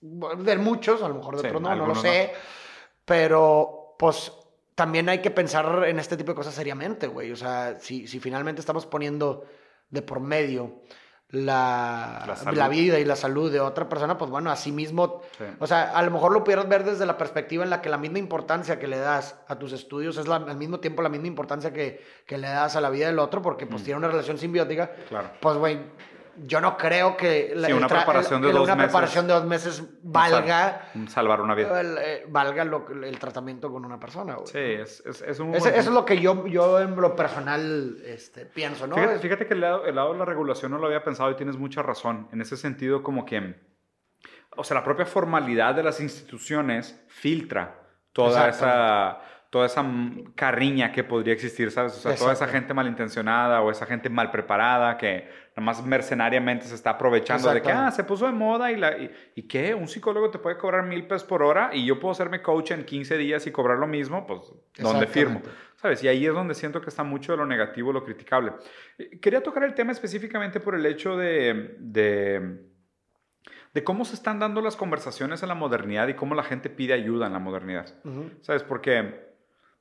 de 0.00 0.56
muchos, 0.56 1.02
a 1.02 1.08
lo 1.08 1.16
mejor 1.16 1.34
de 1.40 1.48
otros 1.48 1.60
no, 1.60 1.74
no 1.74 1.86
lo 1.86 1.94
sé, 1.94 2.32
pero 3.04 3.96
pues 3.98 4.32
también 4.74 5.08
hay 5.08 5.20
que 5.20 5.30
pensar 5.30 5.84
en 5.86 5.98
este 5.98 6.16
tipo 6.16 6.32
de 6.32 6.36
cosas 6.36 6.54
seriamente, 6.54 7.06
güey. 7.08 7.32
O 7.32 7.36
sea, 7.36 7.78
si, 7.80 8.06
si 8.06 8.20
finalmente 8.20 8.60
estamos 8.60 8.86
poniendo 8.86 9.44
de 9.90 10.00
por 10.00 10.20
medio 10.20 10.80
la, 11.32 12.36
La 12.52 12.68
vida 12.68 12.98
y 12.98 13.04
la 13.04 13.14
salud 13.16 13.52
de 13.52 13.60
otra 13.60 13.88
persona, 13.88 14.18
pues 14.18 14.30
bueno, 14.30 14.50
así 14.50 14.72
mismo, 14.72 15.22
Sí. 15.38 15.44
o 15.58 15.66
sea, 15.66 15.92
a 15.96 16.02
lo 16.02 16.10
mejor 16.10 16.32
lo 16.32 16.42
pudieras 16.42 16.68
ver 16.68 16.84
desde 16.84 17.06
la 17.06 17.16
perspectiva 17.16 17.62
en 17.64 17.70
la 17.70 17.80
que 17.80 17.88
la 17.88 17.98
misma 17.98 18.18
importancia 18.18 18.78
que 18.78 18.88
le 18.88 18.98
das 18.98 19.36
a 19.46 19.56
tus 19.56 19.72
estudios 19.72 20.16
es 20.16 20.26
la- 20.26 20.36
al 20.36 20.56
mismo 20.56 20.80
tiempo 20.80 21.02
la 21.02 21.08
misma 21.08 21.28
importancia 21.28 21.72
que, 21.72 22.04
que 22.26 22.36
le 22.38 22.48
das 22.48 22.74
a 22.76 22.80
la 22.80 22.90
vida 22.90 23.06
del 23.06 23.18
otro, 23.18 23.42
porque 23.42 23.66
pues 23.66 23.82
Mm. 23.82 23.84
tiene 23.84 23.98
una 23.98 24.08
relación 24.08 24.38
simbiótica. 24.38 24.90
Claro. 25.08 25.30
Pues, 25.40 25.56
güey, 25.56 25.78
yo 26.36 26.60
no 26.60 26.76
creo 26.76 27.16
que, 27.16 27.52
la- 27.54 27.66
Sí, 27.66 27.72
el 27.72 27.78
una 27.78 27.88
preparación 27.88 28.40
el- 28.42 28.46
de 28.48 28.52
dos 28.52 28.64
una 28.64 28.76
preparación 28.76 29.26
de 29.26 29.32
dos 29.34 29.44
meses 29.44 29.82
valga, 30.02 30.88
Salvar 31.08 31.40
una 31.40 31.54
vida. 31.54 31.80
el, 31.80 31.98
eh, 31.98 32.24
valga 32.28 32.64
lo 32.64 32.86
el 32.90 33.18
tratamiento 33.18 33.70
con 33.70 33.84
una 33.84 33.98
persona, 34.00 34.34
güey. 34.34 34.46
Sí, 34.46 34.58
es, 34.58 35.02
es, 35.06 35.22
es 35.22 35.38
un... 35.40 35.50
Buen 35.50 35.62
eso 35.62 35.70
es 35.78 35.86
lo 35.88 36.04
que 36.04 36.18
yo, 36.20 36.46
yo 36.46 36.80
en 36.80 36.94
lo 36.96 37.14
personal 37.16 37.96
este, 38.04 38.46
pienso, 38.46 38.86
¿no? 38.86 38.94
Fíjate, 38.96 39.14
Es- 39.16 39.20
fíjate 39.22 39.46
que 39.46 39.54
el 39.54 39.60
lado, 39.60 39.84
el 39.86 39.94
lado 39.94 40.12
de 40.12 40.18
la 40.18 40.24
regulación 40.24 40.70
no 40.72 40.78
lo 40.78 40.86
había 40.86 41.04
pensado 41.04 41.30
y 41.30 41.36
tienes 41.36 41.56
mucha 41.56 41.82
razón. 41.82 42.28
En 42.32 42.40
ese 42.40 42.56
sentido, 42.56 43.02
como 43.02 43.24
que, 43.24 43.54
o 44.56 44.64
sea, 44.64 44.74
la 44.76 44.84
propia 44.84 45.06
formalidad 45.06 45.74
de 45.74 45.82
las 45.82 46.00
instituciones 46.00 47.04
filtra 47.08 47.76
toda 48.12 48.48
esa, 48.48 49.20
toda 49.50 49.66
esa 49.66 49.84
carriña 50.36 50.92
que 50.92 51.02
podría 51.02 51.34
existir, 51.34 51.72
¿sabes? 51.72 51.96
O 51.96 52.00
sea, 52.00 52.14
toda 52.14 52.32
esa 52.32 52.46
gente 52.46 52.72
malintencionada 52.72 53.60
o 53.62 53.72
esa 53.72 53.84
gente 53.84 54.08
mal 54.08 54.30
preparada 54.30 54.96
que 54.96 55.28
nada 55.56 55.62
más 55.62 55.84
mercenariamente 55.84 56.66
se 56.66 56.76
está 56.76 56.90
aprovechando 56.90 57.52
de 57.52 57.60
que, 57.60 57.72
ah, 57.72 57.90
se 57.90 58.04
puso 58.04 58.26
de 58.26 58.32
moda 58.32 58.70
y, 58.70 58.76
la, 58.76 58.96
y, 58.96 59.10
¿y 59.34 59.42
qué? 59.48 59.74
¿Un 59.74 59.88
psicólogo 59.88 60.30
te 60.30 60.38
puede 60.38 60.56
cobrar 60.56 60.84
mil 60.86 61.04
pesos 61.04 61.24
por 61.24 61.42
hora 61.42 61.70
y 61.72 61.84
yo 61.84 61.98
puedo 61.98 62.12
hacerme 62.12 62.42
coach 62.42 62.70
en 62.70 62.84
15 62.84 63.18
días 63.18 63.44
y 63.48 63.50
cobrar 63.50 63.78
lo 63.78 63.88
mismo? 63.88 64.24
Pues, 64.24 64.40
¿dónde 64.78 65.08
firmo? 65.08 65.42
¿Sabes? 65.74 66.04
Y 66.04 66.08
ahí 66.08 66.24
es 66.24 66.32
donde 66.32 66.54
siento 66.54 66.80
que 66.80 66.88
está 66.88 67.02
mucho 67.02 67.32
de 67.32 67.38
lo 67.38 67.46
negativo, 67.46 67.92
lo 67.92 68.04
criticable. 68.04 68.52
Eh, 68.98 69.18
Quería 69.18 69.42
tocar 69.42 69.64
el 69.64 69.74
tema 69.74 69.90
específicamente 69.90 70.60
por 70.60 70.76
el 70.76 70.86
hecho 70.86 71.16
de, 71.16 71.74
de, 71.80 72.66
de 73.74 73.84
cómo 73.84 74.04
se 74.04 74.14
están 74.14 74.38
dando 74.38 74.60
las 74.60 74.76
conversaciones 74.76 75.42
en 75.42 75.48
la 75.48 75.56
modernidad 75.56 76.06
y 76.06 76.14
cómo 76.14 76.36
la 76.36 76.44
gente 76.44 76.70
pide 76.70 76.92
ayuda 76.92 77.26
en 77.26 77.32
la 77.32 77.40
modernidad. 77.40 77.92
¿Sabes? 78.42 78.62
Porque 78.62 79.29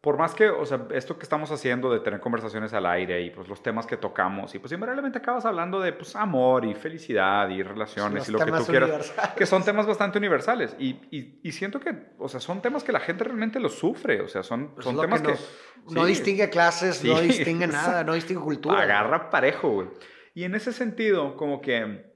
por 0.02 0.18
más 0.18 0.34
que, 0.34 0.50
o 0.50 0.66
sea, 0.66 0.88
esto 0.92 1.18
que 1.18 1.24
estamos 1.24 1.52
haciendo 1.52 1.92
de 1.92 2.00
tener 2.00 2.22
conversaciones 2.22 2.72
al 2.74 2.86
aire 2.86 3.22
y 3.22 3.32
pues 3.32 3.50
los 3.50 3.62
temas 3.62 3.86
que 3.86 3.98
tocamos 3.98 4.56
y 4.56 4.60
pues 4.60 4.72
invariablemente 4.72 5.18
acabas 5.18 5.44
hablando 5.46 5.82
de 5.82 5.92
pues 5.92 6.16
amor 6.16 6.64
y 6.64 6.74
felicidad 6.74 7.50
y 7.50 7.62
relaciones 7.64 8.20
Los 8.20 8.30
y 8.30 8.32
lo 8.32 8.40
que 8.40 8.52
tú 8.52 8.66
quieras, 8.66 9.14
que 9.36 9.46
son 9.46 9.64
temas 9.66 9.86
bastante 9.86 10.18
universales 10.18 10.74
y, 10.80 10.92
y, 11.12 11.42
y 11.44 11.52
siento 11.52 11.82
que, 11.82 12.14
o 12.18 12.30
sea, 12.30 12.40
son 12.40 12.62
temas 12.62 12.86
que 12.86 12.94
la 12.94 13.02
gente 13.02 13.26
realmente 13.26 13.60
los 13.60 13.78
sufre, 13.78 14.22
o 14.22 14.30
sea, 14.30 14.42
son, 14.42 14.70
Pues 14.74 14.86
son 14.86 15.00
temas 15.00 15.22
que... 15.22 15.28
nos- 15.30 15.60
no 15.92 16.04
sí, 16.04 16.10
distingue 16.10 16.50
clases, 16.50 17.04
no 17.04 17.20
distingue 17.20 17.68
nada, 17.68 18.04
no 18.06 18.14
distingue 18.14 18.42
cultura. 18.42 18.80
Agarra 18.82 19.30
parejo, 19.30 19.70
güey. 19.70 19.88
Y 20.34 20.46
en 20.46 20.56
ese 20.56 20.72
sentido, 20.72 21.36
como 21.36 21.60
que 21.60 22.16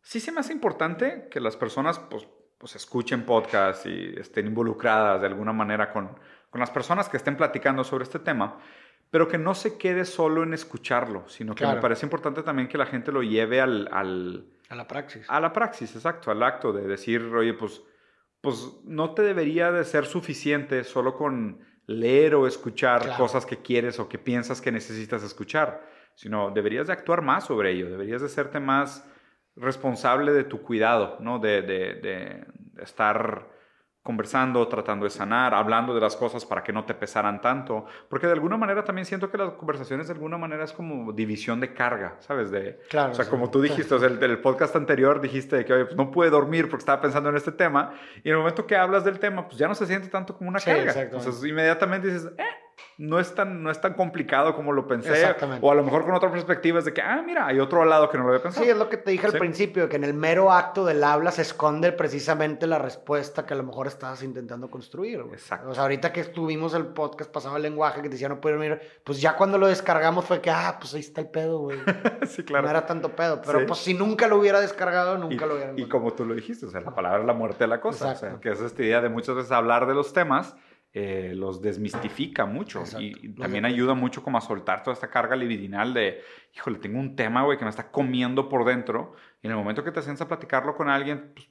sí 0.00 0.20
se 0.20 0.32
me 0.32 0.40
hace 0.40 0.52
importante 0.52 1.28
que 1.30 1.40
las 1.40 1.56
personas, 1.56 1.98
pues, 1.98 2.26
pues 2.58 2.76
escuchen 2.76 3.26
podcasts 3.26 3.84
y 3.86 4.14
estén 4.18 4.46
involucradas 4.46 5.20
de 5.20 5.26
alguna 5.26 5.52
manera 5.52 5.92
con, 5.92 6.18
con 6.50 6.60
las 6.60 6.70
personas 6.70 7.08
que 7.08 7.16
estén 7.16 7.36
platicando 7.36 7.84
sobre 7.84 8.04
este 8.04 8.18
tema, 8.18 8.58
pero 9.10 9.28
que 9.28 9.38
no 9.38 9.54
se 9.54 9.78
quede 9.78 10.04
solo 10.04 10.42
en 10.42 10.52
escucharlo, 10.54 11.28
sino 11.28 11.54
que 11.54 11.64
me 11.64 11.68
Claro. 11.70 11.80
parece 11.80 12.06
importante 12.06 12.42
también 12.42 12.68
que 12.68 12.78
la 12.78 12.86
gente 12.86 13.12
lo 13.12 13.22
lleve 13.22 13.60
al, 13.60 13.88
al, 13.92 14.46
A 14.68 14.74
la 14.74 14.86
praxis. 14.88 15.24
a 15.28 15.40
la 15.40 15.52
praxis, 15.52 15.94
exacto, 15.94 16.30
al 16.30 16.42
acto 16.42 16.72
de 16.72 16.86
decir, 16.86 17.22
oye, 17.22 17.54
pues, 17.54 17.82
pues 18.40 18.80
no 18.84 19.14
te 19.14 19.22
debería 19.22 19.70
de 19.72 19.84
ser 19.84 20.06
suficiente 20.06 20.82
solo 20.84 21.14
con 21.14 21.60
leer 21.86 22.34
o 22.34 22.46
escuchar 22.46 23.02
Claro. 23.02 23.16
cosas 23.18 23.46
que 23.46 23.58
quieres 23.62 24.00
o 24.00 24.08
que 24.08 24.18
piensas 24.18 24.60
que 24.60 24.72
necesitas 24.72 25.22
escuchar, 25.22 25.84
sino 26.14 26.50
deberías 26.50 26.88
de 26.88 26.92
actuar 26.92 27.22
más 27.22 27.44
sobre 27.44 27.70
ello, 27.72 27.88
deberías 27.88 28.22
de 28.22 28.28
serte 28.28 28.58
más 28.58 29.08
responsable 29.54 30.32
de 30.32 30.44
tu 30.44 30.62
cuidado, 30.62 31.16
¿no? 31.20 31.38
De- 31.38 31.62
de- 31.62 31.94
de 31.94 32.46
estar 32.82 33.48
conversando, 34.06 34.66
tratando 34.68 35.04
de 35.04 35.10
sanar, 35.10 35.52
hablando 35.52 35.94
de 35.94 36.00
las 36.00 36.16
cosas 36.16 36.46
para 36.46 36.62
que 36.62 36.72
no 36.72 36.84
te 36.86 36.94
pesaran 36.94 37.42
tanto, 37.42 37.84
porque 38.08 38.26
de 38.26 38.32
alguna 38.32 38.56
manera 38.56 38.82
también 38.84 39.04
siento 39.04 39.30
que 39.30 39.36
las 39.36 39.50
conversaciones 39.52 40.06
de 40.06 40.14
alguna 40.14 40.38
manera 40.38 40.64
es 40.64 40.72
como 40.72 41.12
división 41.12 41.60
de 41.60 41.74
carga, 41.74 42.16
¿sabes? 42.20 42.50
De, 42.50 42.80
Claro, 42.88 43.12
o 43.12 43.14
sea, 43.14 43.26
sí. 43.26 43.30
como 43.30 43.50
tú 43.50 43.60
dijiste, 43.60 43.94
o 43.94 43.98
sea, 43.98 44.08
el, 44.08 44.22
el 44.22 44.38
podcast 44.38 44.74
anterior 44.76 45.20
dijiste 45.20 45.62
que 45.66 45.72
oye, 45.74 45.84
pues 45.84 45.96
no 45.96 46.10
pude 46.10 46.30
dormir 46.30 46.70
porque 46.70 46.80
estaba 46.82 47.02
pensando 47.02 47.28
en 47.28 47.36
este 47.36 47.52
tema, 47.52 47.92
y 48.24 48.28
en 48.28 48.32
el 48.32 48.38
momento 48.38 48.66
que 48.66 48.76
hablas 48.76 49.04
del 49.04 49.18
tema, 49.18 49.46
pues 49.46 49.58
ya 49.58 49.68
no 49.68 49.74
se 49.74 49.84
siente 49.86 50.08
tanto 50.08 50.34
como 50.34 50.48
una 50.48 50.60
Sí, 50.60 50.70
carga. 50.70 51.02
Entonces, 51.02 51.44
inmediatamente 51.44 52.06
dices, 52.06 52.30
eh, 52.38 52.44
no 52.98 53.18
es, 53.18 53.34
tan, 53.34 53.62
no 53.62 53.70
es 53.70 53.80
tan 53.80 53.94
complicado 53.94 54.54
como 54.54 54.72
lo 54.72 54.86
pensé. 54.86 55.10
Exactamente. 55.12 55.66
O 55.66 55.70
a 55.70 55.74
lo 55.74 55.82
mejor 55.82 56.04
con 56.04 56.14
otra 56.14 56.30
perspectiva 56.30 56.78
es 56.78 56.84
de 56.84 56.92
que, 56.94 57.02
ah, 57.02 57.22
mira, 57.24 57.46
hay 57.46 57.58
otro 57.60 57.84
lado 57.84 58.08
que 58.08 58.16
no 58.18 58.24
lo 58.24 58.30
había 58.30 58.42
pensado. 58.42 58.64
Sí, 58.64 58.70
es 58.70 58.76
lo 58.76 58.88
que 58.88 58.96
te 58.96 59.10
dije 59.10 59.26
al 59.26 59.32
Sí. 59.32 59.38
principio, 59.38 59.88
que 59.88 59.96
en 59.96 60.04
el 60.04 60.14
mero 60.14 60.52
acto 60.52 60.84
del 60.84 61.02
habla 61.04 61.30
se 61.30 61.42
esconde 61.42 61.92
precisamente 61.92 62.66
la 62.66 62.78
respuesta 62.78 63.44
que 63.46 63.54
a 63.54 63.56
lo 63.56 63.62
mejor 63.62 63.86
estabas 63.86 64.22
intentando 64.22 64.70
construir. 64.70 65.22
güey. 65.22 65.34
Exacto. 65.34 65.70
O 65.70 65.74
sea, 65.74 65.82
ahorita 65.84 66.12
que 66.12 66.20
estuvimos 66.20 66.74
el 66.74 66.86
podcast 66.86 67.30
pasado 67.30 67.56
el 67.56 67.62
lenguaje 67.62 67.96
que 68.02 68.08
te 68.08 68.14
decía 68.14 68.28
no 68.28 68.40
puedo 68.40 68.56
dormir, 68.56 68.80
pues 69.04 69.20
ya 69.20 69.36
cuando 69.36 69.58
lo 69.58 69.66
descargamos 69.66 70.24
fue 70.24 70.40
que, 70.40 70.50
ah, 70.50 70.76
pues 70.80 70.94
ahí 70.94 71.00
está 71.00 71.20
el 71.20 71.28
pedo, 71.28 71.58
güey. 71.60 71.78
sí, 72.26 72.44
claro. 72.44 72.64
No 72.64 72.70
era 72.70 72.86
tanto 72.86 73.14
pedo, 73.14 73.40
pero 73.44 73.60
Sí. 73.60 73.64
pues 73.66 73.78
si 73.80 73.94
nunca 73.94 74.26
lo 74.26 74.36
hubiera 74.38 74.60
descargado, 74.60 75.18
nunca 75.18 75.44
y, 75.44 75.48
lo 75.48 75.54
hubiera 75.54 75.72
y 75.76 75.88
como 75.88 76.12
tú 76.12 76.24
lo 76.24 76.34
dijiste, 76.34 76.66
o 76.66 76.70
sea, 76.70 76.80
la 76.80 76.94
palabra 76.94 77.20
es 77.20 77.26
la 77.26 77.32
muerte 77.34 77.64
de 77.64 77.68
la 77.68 77.80
cosa. 77.80 78.04
O 78.04 78.08
sea, 78.08 78.12
Exacto. 78.28 78.40
que 78.40 78.50
es 78.50 78.60
esta 78.60 78.82
idea 78.82 79.00
de 79.00 79.08
muchas 79.08 79.34
veces 79.36 79.52
hablar 79.52 79.86
de 79.86 79.94
los 79.94 80.12
temas, 80.12 80.54
eh, 80.98 81.32
los 81.34 81.60
desmistifica 81.60 82.46
mucho. 82.46 82.80
Exacto. 82.80 83.02
Y, 83.04 83.34
también 83.34 83.64
de- 83.64 83.68
ayuda 83.68 83.92
mucho 83.92 84.22
como 84.22 84.38
a 84.38 84.40
soltar 84.40 84.82
toda 84.82 84.94
esta 84.94 85.10
carga 85.10 85.36
libidinal 85.36 85.92
de, 85.92 86.22
híjole, 86.54 86.78
tengo 86.78 86.98
un 86.98 87.14
tema, 87.14 87.42
güey, 87.44 87.58
que 87.58 87.64
me 87.64 87.70
está 87.70 87.90
comiendo 87.90 88.48
por 88.48 88.64
dentro. 88.64 89.12
Y 89.42 89.46
en 89.46 89.50
el 89.50 89.58
momento 89.58 89.84
que 89.84 89.92
te 89.92 90.00
sientas 90.00 90.22
a 90.22 90.28
platicarlo 90.28 90.74
con 90.74 90.88
alguien, 90.88 91.32
pues, 91.34 91.48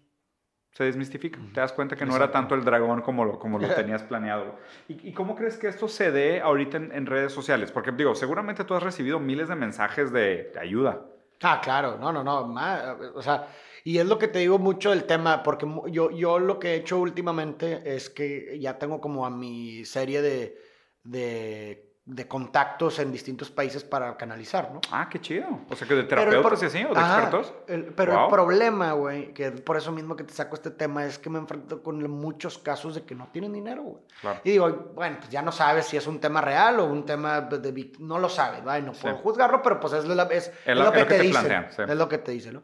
se 0.71 0.83
desmistifica. 0.83 1.39
Te 1.53 1.59
das 1.59 1.71
cuenta 1.73 1.95
que 1.95 2.05
no 2.05 2.15
era 2.15 2.25
Exacto. 2.25 2.39
tanto 2.39 2.55
el 2.55 2.65
dragón 2.65 3.01
como 3.03 3.23
lo, 3.23 3.37
como 3.37 3.59
lo 3.59 3.67
tenías 3.75 4.01
planeado. 4.01 4.57
¿Y, 4.89 5.09
y 5.09 5.13
cómo 5.13 5.35
crees 5.35 5.57
que 5.57 5.67
esto 5.67 5.87
se 5.87 6.11
dé 6.11 6.41
ahorita 6.41 6.77
en, 6.77 6.91
en 6.91 7.05
redes 7.05 7.31
sociales? 7.31 7.71
Porque, 7.71 7.91
digo, 7.91 8.15
seguramente 8.15 8.63
tú 8.63 8.73
has 8.73 8.81
recibido 8.81 9.19
miles 9.19 9.47
de 9.47 9.55
mensajes 9.55 10.11
de, 10.11 10.51
de 10.55 10.59
ayuda. 10.59 11.01
Ah, 11.43 11.61
claro, 11.63 11.97
no, 11.99 12.11
no, 12.11 12.23
no, 12.23 12.47
ma- 12.47 12.97
o 13.13 13.21
sea, 13.21 13.47
y 13.88 14.00
es 14.00 14.06
lo 14.06 14.18
que 14.18 14.27
te 14.27 14.39
digo 14.39 14.58
mucho 14.60 14.89
del 14.89 15.04
tema, 15.06 15.44
porque 15.44 15.65
yo, 15.92 16.10
yo 16.12 16.39
lo 16.39 16.58
que 16.60 16.74
he 16.74 16.75
hecho 16.75 16.98
últimamente 17.00 17.96
es 17.96 18.10
que 18.10 18.58
ya 18.60 18.77
tengo 18.80 19.00
como 19.00 19.25
a 19.25 19.30
mi 19.30 19.86
serie 19.86 20.22
de, 20.24 20.60
de, 21.04 21.94
de 22.06 22.27
contactos 22.27 23.00
en 23.00 23.12
distintos 23.12 23.50
países 23.51 23.84
para 23.84 24.18
canalizar, 24.18 24.72
¿no? 24.72 24.82
Ah, 24.92 25.08
qué 25.10 25.20
chido. 25.20 25.46
O 25.70 25.75
sea, 25.75 25.88
que 25.88 25.94
de 25.96 26.04
terapeutas 26.04 26.62
y 26.63 26.65
así, 26.65 26.84
o 26.84 26.94
de 26.94 27.00
Ajá, 27.00 27.22
expertos. 27.22 27.54
el- 27.68 27.86
pero 27.94 28.13
Wow. 28.13 28.24
el 28.25 28.30
problema, 28.32 28.92
güey, 28.94 29.34
que 29.34 29.51
por 29.51 29.77
eso 29.77 29.92
mismo 29.92 30.15
que 30.15 30.24
te 30.24 30.34
saco 30.34 30.56
este 30.56 30.72
tema, 30.72 31.06
es 31.06 31.18
que 31.20 31.30
me 31.30 31.38
enfrento 31.39 31.82
con 31.84 32.00
muchos 32.10 32.58
casos 32.58 32.96
de 32.96 33.04
que 33.04 33.13
no 33.15 33.27
tienen 33.32 33.54
dinero, 33.54 33.84
güey. 33.84 34.04
Claro. 34.22 34.39
Y 34.44 34.51
digo, 34.51 34.92
bueno, 34.96 35.18
pues 35.20 35.30
ya 35.30 35.42
no 35.44 35.51
sabes 35.51 35.86
si 35.86 35.98
es 35.98 36.08
un 36.08 36.20
tema 36.20 36.42
real 36.42 36.80
o 36.80 36.86
un 36.86 37.06
tema 37.06 37.42
de... 37.42 37.92
No 38.00 38.18
lo 38.20 38.30
sabes, 38.30 38.63
¿vale? 38.63 38.84
No 38.84 38.94
puedo 38.94 39.15
Sí. 39.15 39.22
juzgarlo, 39.24 39.62
pero 39.62 39.80
pues 39.80 39.94
es, 39.94 40.06
la- 40.06 40.24
es- 40.24 40.51
es 40.65 40.75
lo- 40.75 40.92
que 40.92 41.01
es 41.01 41.04
lo 41.04 41.08
que 41.08 41.13
te 41.13 41.18
te 41.18 41.22
dicen. 41.24 41.65
sí. 41.75 41.82
Es 41.88 41.96
lo 41.98 42.10
que 42.10 42.18
te 42.18 42.32
dicen, 42.32 42.54
¿no? 42.56 42.63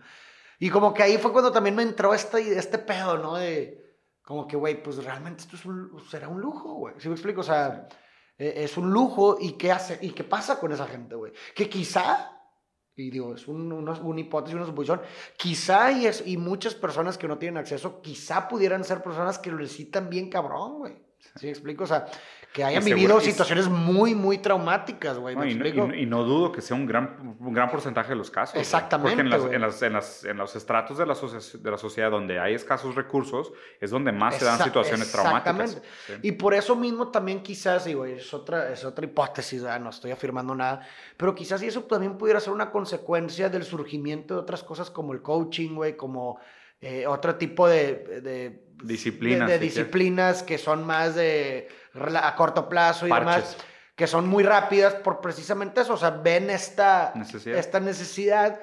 Y 0.61 0.69
como 0.69 0.93
que 0.93 1.01
ahí 1.01 1.17
fue 1.17 1.31
cuando 1.31 1.51
también 1.51 1.75
me 1.75 1.81
entró 1.81 2.13
este, 2.13 2.55
este 2.55 2.77
pedo, 2.77 3.17
¿no? 3.17 3.33
De, 3.33 3.97
como 4.21 4.47
que, 4.47 4.55
güey, 4.55 4.83
pues 4.83 5.03
realmente 5.03 5.41
esto 5.41 5.57
será 6.07 6.27
un 6.27 6.39
lujo, 6.39 6.75
güey. 6.75 6.93
¿Sí 6.99 7.07
me 7.07 7.15
explico? 7.15 7.41
O 7.41 7.43
sea, 7.43 7.89
eh, 8.37 8.53
es 8.57 8.77
un 8.77 8.91
lujo 8.93 9.37
y 9.41 9.53
qué 9.53 9.71
hace, 9.71 9.97
y 10.03 10.11
qué 10.11 10.23
pasa 10.23 10.59
con 10.59 10.71
esa 10.71 10.85
gente, 10.85 11.15
güey. 11.15 11.33
Que 11.55 11.67
quizá, 11.67 12.39
y 12.95 13.09
digo, 13.09 13.33
es 13.33 13.47
un, 13.47 13.71
una, 13.71 13.93
una 13.93 14.19
hipótesis, 14.21 14.55
una 14.55 14.67
suposición, 14.67 15.01
quizá 15.35 15.91
y, 15.93 16.05
es, 16.05 16.21
y 16.27 16.37
muchas 16.37 16.75
personas 16.75 17.17
que 17.17 17.27
no 17.27 17.39
tienen 17.39 17.57
acceso, 17.57 17.99
quizá 17.99 18.47
pudieran 18.47 18.83
ser 18.83 19.01
personas 19.01 19.39
que 19.39 19.49
lo 19.49 19.57
necesitan 19.57 20.11
bien 20.11 20.29
cabrón, 20.29 20.77
güey. 20.77 21.10
¿Sí 21.35 21.45
me 21.45 21.51
explico? 21.51 21.83
O 21.83 21.87
sea, 21.87 22.05
que 22.53 22.63
hayan 22.65 22.83
vivido 22.83 23.17
y- 23.21 23.23
situaciones 23.23 23.69
muy, 23.69 24.13
muy 24.13 24.37
traumáticas, 24.39 25.17
güey. 25.17 25.35
No, 25.35 25.41
¿Me 25.41 25.51
y, 25.51 25.55
no, 25.55 25.67
y 25.67 25.73
no- 25.73 25.93
y 25.95 26.05
dudo 26.25 26.51
que 26.51 26.61
sea 26.61 26.75
un 26.75 26.85
gran, 26.85 27.37
un 27.39 27.53
gran 27.53 27.69
porcentaje 27.71 28.09
de 28.09 28.15
los 28.15 28.29
casos. 28.29 28.53
güey. 28.55 28.61
Exactamente, 28.61 29.11
Porque 29.15 29.21
en, 29.21 29.29
las- 29.29 29.41
güey. 29.41 29.55
en, 29.55 29.61
las- 29.61 29.81
en, 29.81 29.93
las- 29.93 30.23
en 30.25 30.37
los 30.37 30.55
estratos 30.55 30.97
de 30.97 31.05
la, 31.05 31.13
de 31.15 31.71
la 31.71 31.77
sociedad 31.77 32.11
donde 32.11 32.39
hay 32.39 32.53
escasos 32.55 32.95
recursos 32.95 33.53
es 33.79 33.89
donde 33.91 34.11
más 34.11 34.35
se 34.35 34.43
dan 34.45 34.59
situaciones 34.61 35.09
traumáticas. 35.11 35.75
exactamente. 35.75 35.87
Sí. 36.07 36.13
Y 36.27 36.31
por 36.33 36.53
eso 36.53 36.75
mismo 36.75 37.07
también 37.09 37.41
quizás, 37.41 37.85
digo, 37.85 38.03
es 38.05 38.33
otra, 38.33 38.69
es 38.71 38.83
otra 38.83 39.05
hipótesis, 39.05 39.63
¿verdad? 39.63 39.79
no 39.79 39.89
estoy 39.91 40.11
afirmando 40.11 40.53
nada, 40.53 40.81
pero 41.15 41.33
quizás 41.33 41.63
y 41.63 41.67
eso 41.67 41.83
también 41.83 42.17
pudiera 42.17 42.39
ser 42.41 42.51
una 42.51 42.69
consecuencia 42.71 43.49
del 43.49 43.63
surgimiento 43.63 44.33
de 44.33 44.39
otras 44.41 44.63
cosas 44.63 44.89
como 44.91 45.13
el 45.13 45.21
coaching, 45.21 45.75
güey, 45.75 45.95
como 45.95 46.37
eh, 46.81 47.05
otro 47.07 47.35
tipo 47.35 47.67
de... 47.67 48.21
de 48.21 48.71
Disciplinas, 48.83 49.47
De, 49.47 49.53
de 49.53 49.59
disciplinas 49.59 50.41
que 50.41 50.57
son 50.57 50.83
más 50.83 51.13
de 51.13 51.67
a 52.15 52.35
corto 52.35 52.67
plazo 52.67 53.05
y 53.05 53.09
demás, 53.11 53.41
Parches. 53.41 53.57
que 53.95 54.07
son 54.07 54.27
muy 54.27 54.43
rápidas 54.43 54.95
por 54.95 55.21
precisamente 55.21 55.81
eso, 55.81 55.93
o 55.93 55.97
sea, 55.97 56.09
ven 56.09 56.49
esta 56.49 57.11
Necesidad. 57.13 57.59
esta 57.59 57.79
necesidad, 57.79 58.59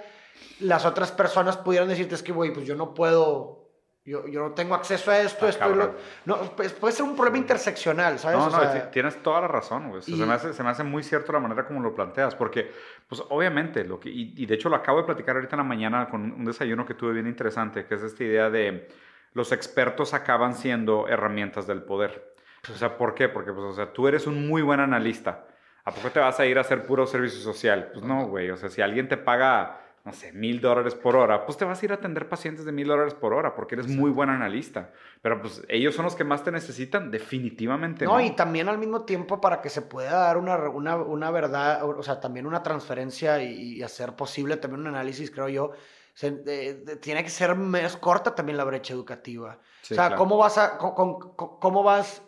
las 0.59 0.85
otras 0.85 1.13
personas 1.13 1.57
pudieran 1.57 1.89
decirte, 1.89 2.17
es 2.17 2.25
que, 2.25 2.33
güey, 2.33 2.53
pues 2.53 2.67
yo 2.67 2.75
no 2.75 2.95
puedo 2.95 3.68
yo, 4.09 4.27
yo 4.27 4.41
no 4.41 4.51
tengo 4.53 4.75
acceso 4.75 5.11
a 5.11 5.19
esto, 5.21 5.47
Ah, 5.47 5.49
esto, 5.51 5.61
cabrón. 5.61 5.93
lo- 6.27 6.37
no, 6.37 6.57
pues, 6.57 6.73
puede 6.73 6.93
ser 6.95 7.05
un 7.05 7.15
problema 7.15 7.39
interseccional, 7.39 8.19
¿sabes? 8.19 8.39
No, 8.39 8.47
O 8.47 8.51
no, 8.51 8.61
sea, 8.73 8.91
tienes 8.91 9.23
toda 9.23 9.41
la 9.43 9.49
razón, 9.49 9.89
güey. 9.89 9.99
O 10.01 10.03
sea, 10.03 10.15
y- 10.15 10.19
se, 10.19 10.27
me 10.27 10.33
hace, 10.35 10.53
se 10.53 10.63
me 10.63 10.71
hace 10.71 10.83
muy 10.85 11.03
cierto 11.03 11.33
la 11.33 11.41
manera 11.41 11.67
como 11.67 11.81
lo 11.81 11.95
planteas, 11.95 12.35
porque, 12.35 12.71
pues, 13.09 13.23
obviamente, 13.29 13.85
lo 13.85 14.01
que, 14.01 14.09
y, 14.11 14.35
y 14.37 14.47
de 14.47 14.55
hecho 14.55 14.69
lo 14.69 14.77
acabo 14.77 14.99
de 14.99 15.05
platicar 15.05 15.37
ahorita 15.37 15.57
en 15.57 15.59
la 15.59 15.65
mañana 15.65 16.09
con 16.09 16.23
un 16.33 16.45
desayuno 16.45 16.87
que 16.87 16.95
tuve 16.95 17.13
bien 17.13 17.27
interesante, 17.27 17.85
que 17.87 17.95
es 17.95 18.03
esta 18.03 18.25
idea 18.25 18.51
de 18.51 18.89
los 19.35 19.53
expertos 19.53 20.15
acaban 20.15 20.55
siendo 20.55 21.07
herramientas 21.09 21.67
del 21.67 21.83
poder. 21.83 22.35
O 22.73 22.75
sea, 22.77 22.97
¿por 22.97 23.15
qué? 23.15 23.29
Porque, 23.29 23.53
pues, 23.53 23.65
o 23.65 23.73
sea, 23.73 23.93
tú 23.93 24.09
eres 24.09 24.27
un 24.27 24.49
muy 24.49 24.63
buen 24.63 24.81
analista. 24.81 25.45
¿A 25.85 25.91
poco 25.93 26.11
te 26.11 26.19
vas 26.21 26.39
a 26.39 26.45
ir 26.45 26.59
a 26.59 26.63
hacer 26.63 26.85
puro 26.85 27.07
servicio 27.07 27.41
social? 27.41 27.91
Pues 27.93 28.05
no, 28.05 28.27
güey. 28.27 28.51
O 28.51 28.57
sea, 28.57 28.69
si 28.69 28.83
alguien 28.83 29.09
te 29.09 29.17
paga, 29.17 29.81
no 30.09 30.15
sé, 30.15 30.33
mil 30.33 30.61
dólares 30.63 30.95
por 30.95 31.17
hora, 31.17 31.45
pues 31.45 31.59
te 31.59 31.67
vas 31.67 31.83
a 31.83 31.85
ir 31.85 31.93
a 31.93 31.97
atender 31.97 32.29
pacientes 32.31 32.65
de 32.65 32.73
mil 32.73 32.89
dólares 32.89 33.13
por 33.13 33.35
hora 33.35 33.55
porque 33.55 33.75
eres 33.75 33.89
muy 33.89 34.11
buen 34.11 34.31
analista. 34.31 34.91
Pero 35.21 35.41
pues 35.43 35.63
ellos 35.69 35.95
son 35.95 36.07
los 36.07 36.15
que 36.15 36.25
más 36.25 36.43
te 36.43 36.51
necesitan, 36.51 37.11
definitivamente. 37.11 38.07
No, 38.07 38.13
No, 38.15 38.21
y 38.21 38.31
también 38.31 38.69
al 38.71 38.79
mismo 38.79 39.03
tiempo 39.05 39.41
para 39.41 39.61
que 39.61 39.69
se 39.69 39.83
pueda 39.83 40.13
dar 40.19 40.39
una, 40.39 40.57
una, 40.71 40.97
una 40.97 41.31
verdad, 41.31 41.85
o 41.85 42.03
sea, 42.03 42.21
también 42.21 42.47
una 42.47 42.63
transferencia 42.63 43.43
y, 43.43 43.77
y 43.79 43.83
hacer 43.83 44.17
posible 44.17 44.57
también 44.57 44.81
un 44.81 44.87
análisis, 44.89 45.31
creo 45.31 45.49
yo, 45.51 45.73
se- 46.15 46.31
de- 46.31 46.75
de- 46.75 46.97
tiene 46.97 47.23
que 47.23 47.31
ser 47.31 47.55
más 47.55 47.97
corta 47.99 48.35
también 48.35 48.57
la 48.57 48.65
brecha 48.65 48.95
educativa. 48.95 49.59
Sí, 49.83 49.93
o 49.93 49.97
sea, 49.97 50.07
claro. 50.07 50.17
¿cómo 50.17 50.39
vas 50.39 50.57
a, 50.57 50.79
con- 50.79 50.95
con- 50.95 51.35
con- 51.37 51.59
cómo 51.61 51.83
vas 51.83 52.23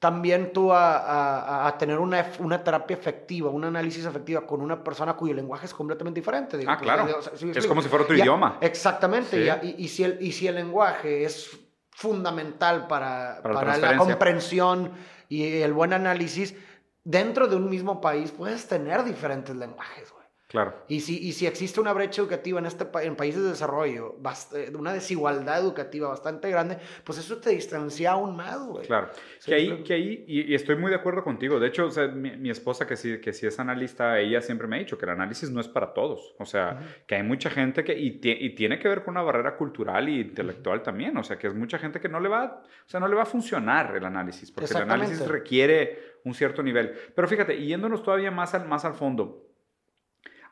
también 0.00 0.52
tú 0.52 0.72
a, 0.72 0.96
a- 0.96 1.68
a 1.68 1.78
tener 1.78 1.98
una, 1.98 2.26
una 2.40 2.64
terapia 2.64 2.96
efectiva, 2.96 3.50
un 3.50 3.64
análisis 3.64 4.04
efectiva 4.06 4.46
con 4.46 4.62
una 4.62 4.82
persona 4.82 5.12
cuyo 5.14 5.34
lenguaje 5.34 5.66
es 5.66 5.74
completamente 5.74 6.18
diferente? 6.20 6.56
Digo, 6.56 6.70
Ah, 6.72 6.78
pues, 6.78 6.90
claro. 6.90 7.18
o 7.18 7.22
sea, 7.22 7.36
¿sí 7.36 7.44
me 7.46 7.52
Es 7.52 7.66
como 7.66 7.82
si 7.82 7.88
fuera 7.88 8.04
otro 8.04 8.16
Ya- 8.16 8.24
idioma. 8.24 8.56
Exactamente. 8.62 9.36
Sí. 9.38 9.44
ya- 9.44 9.60
y, 9.62 9.74
y 9.78 9.88
si 9.88 10.02
el, 10.04 10.16
y 10.20 10.32
si 10.32 10.46
el 10.48 10.54
lenguaje 10.56 11.24
es 11.24 11.50
fundamental 11.90 12.86
para, 12.86 13.40
Para 13.42 13.54
la 13.54 13.60
para 13.60 13.76
la 13.76 13.96
comprensión 13.98 14.90
y 15.28 15.60
el 15.60 15.72
buen 15.74 15.92
análisis, 15.92 16.54
dentro 17.04 17.46
de 17.46 17.56
un 17.56 17.68
mismo 17.68 18.00
país 18.00 18.30
puedes 18.32 18.66
tener 18.66 19.04
diferentes 19.04 19.54
lenguajes, 19.54 20.10
güey. 20.10 20.19
Claro. 20.50 20.74
Y 20.88 20.98
si, 20.98 21.16
y 21.16 21.32
si 21.32 21.46
existe 21.46 21.80
una 21.80 21.92
brecha 21.92 22.22
educativa 22.22 22.58
en, 22.58 22.66
este, 22.66 22.84
en 23.02 23.14
países 23.14 23.40
de 23.40 23.50
desarrollo, 23.50 24.16
eh, 24.56 24.72
una 24.76 24.92
desigualdad 24.92 25.60
educativa 25.60 26.08
bastante 26.08 26.50
grande, 26.50 26.76
pues 27.04 27.18
eso 27.18 27.38
te 27.38 27.50
distancia 27.50 28.10
aún 28.10 28.34
más, 28.34 28.58
güey. 28.66 28.84
Claro, 28.84 29.10
Sí, 29.38 29.50
que 29.50 29.54
ahí, 29.54 29.66
claro. 29.68 29.84
que 29.84 29.94
ahí 29.94 30.24
y, 30.26 30.50
y 30.50 30.54
estoy 30.56 30.74
muy 30.74 30.90
de 30.90 30.96
acuerdo 30.96 31.22
contigo. 31.22 31.60
De 31.60 31.68
hecho, 31.68 31.86
o 31.86 31.90
sea, 31.92 32.08
mi, 32.08 32.36
mi 32.36 32.50
esposa 32.50 32.84
que 32.84 32.96
sí, 32.96 33.20
que 33.20 33.32
sí 33.32 33.46
es 33.46 33.60
analista, 33.60 34.18
ella 34.18 34.42
siempre 34.42 34.66
me 34.66 34.74
ha 34.74 34.78
dicho 34.80 34.98
que 34.98 35.04
el 35.04 35.12
análisis 35.12 35.52
no 35.52 35.60
es 35.60 35.68
para 35.68 35.94
todos. 35.94 36.34
O 36.40 36.44
sea, 36.44 36.80
que 37.06 37.14
hay 37.14 37.22
mucha 37.22 37.48
gente 37.48 37.84
que, 37.84 37.96
y, 37.96 38.20
y 38.20 38.50
tiene 38.56 38.80
que 38.80 38.88
ver 38.88 39.04
con 39.04 39.12
una 39.12 39.22
barrera 39.22 39.56
cultural 39.56 40.08
y 40.08 40.20
intelectual 40.20 40.82
también. 40.82 41.16
O 41.16 41.22
sea, 41.22 41.38
que 41.38 41.46
es 41.46 41.54
mucha 41.54 41.78
gente 41.78 42.00
que 42.00 42.08
no 42.08 42.18
le 42.18 42.28
va, 42.28 42.64
o 42.64 42.88
sea, 42.88 42.98
no 42.98 43.06
le 43.06 43.14
va 43.14 43.22
a 43.22 43.26
funcionar 43.26 43.94
el 43.94 44.04
análisis, 44.04 44.50
porque 44.50 44.74
el 44.74 44.82
análisis 44.82 45.24
requiere 45.28 46.18
un 46.24 46.34
cierto 46.34 46.60
nivel. 46.60 46.92
Pero 47.14 47.28
fíjate, 47.28 47.56
yéndonos 47.64 48.02
todavía 48.02 48.32
más 48.32 48.52
al, 48.54 48.66
más 48.66 48.84
al 48.84 48.94
fondo, 48.94 49.46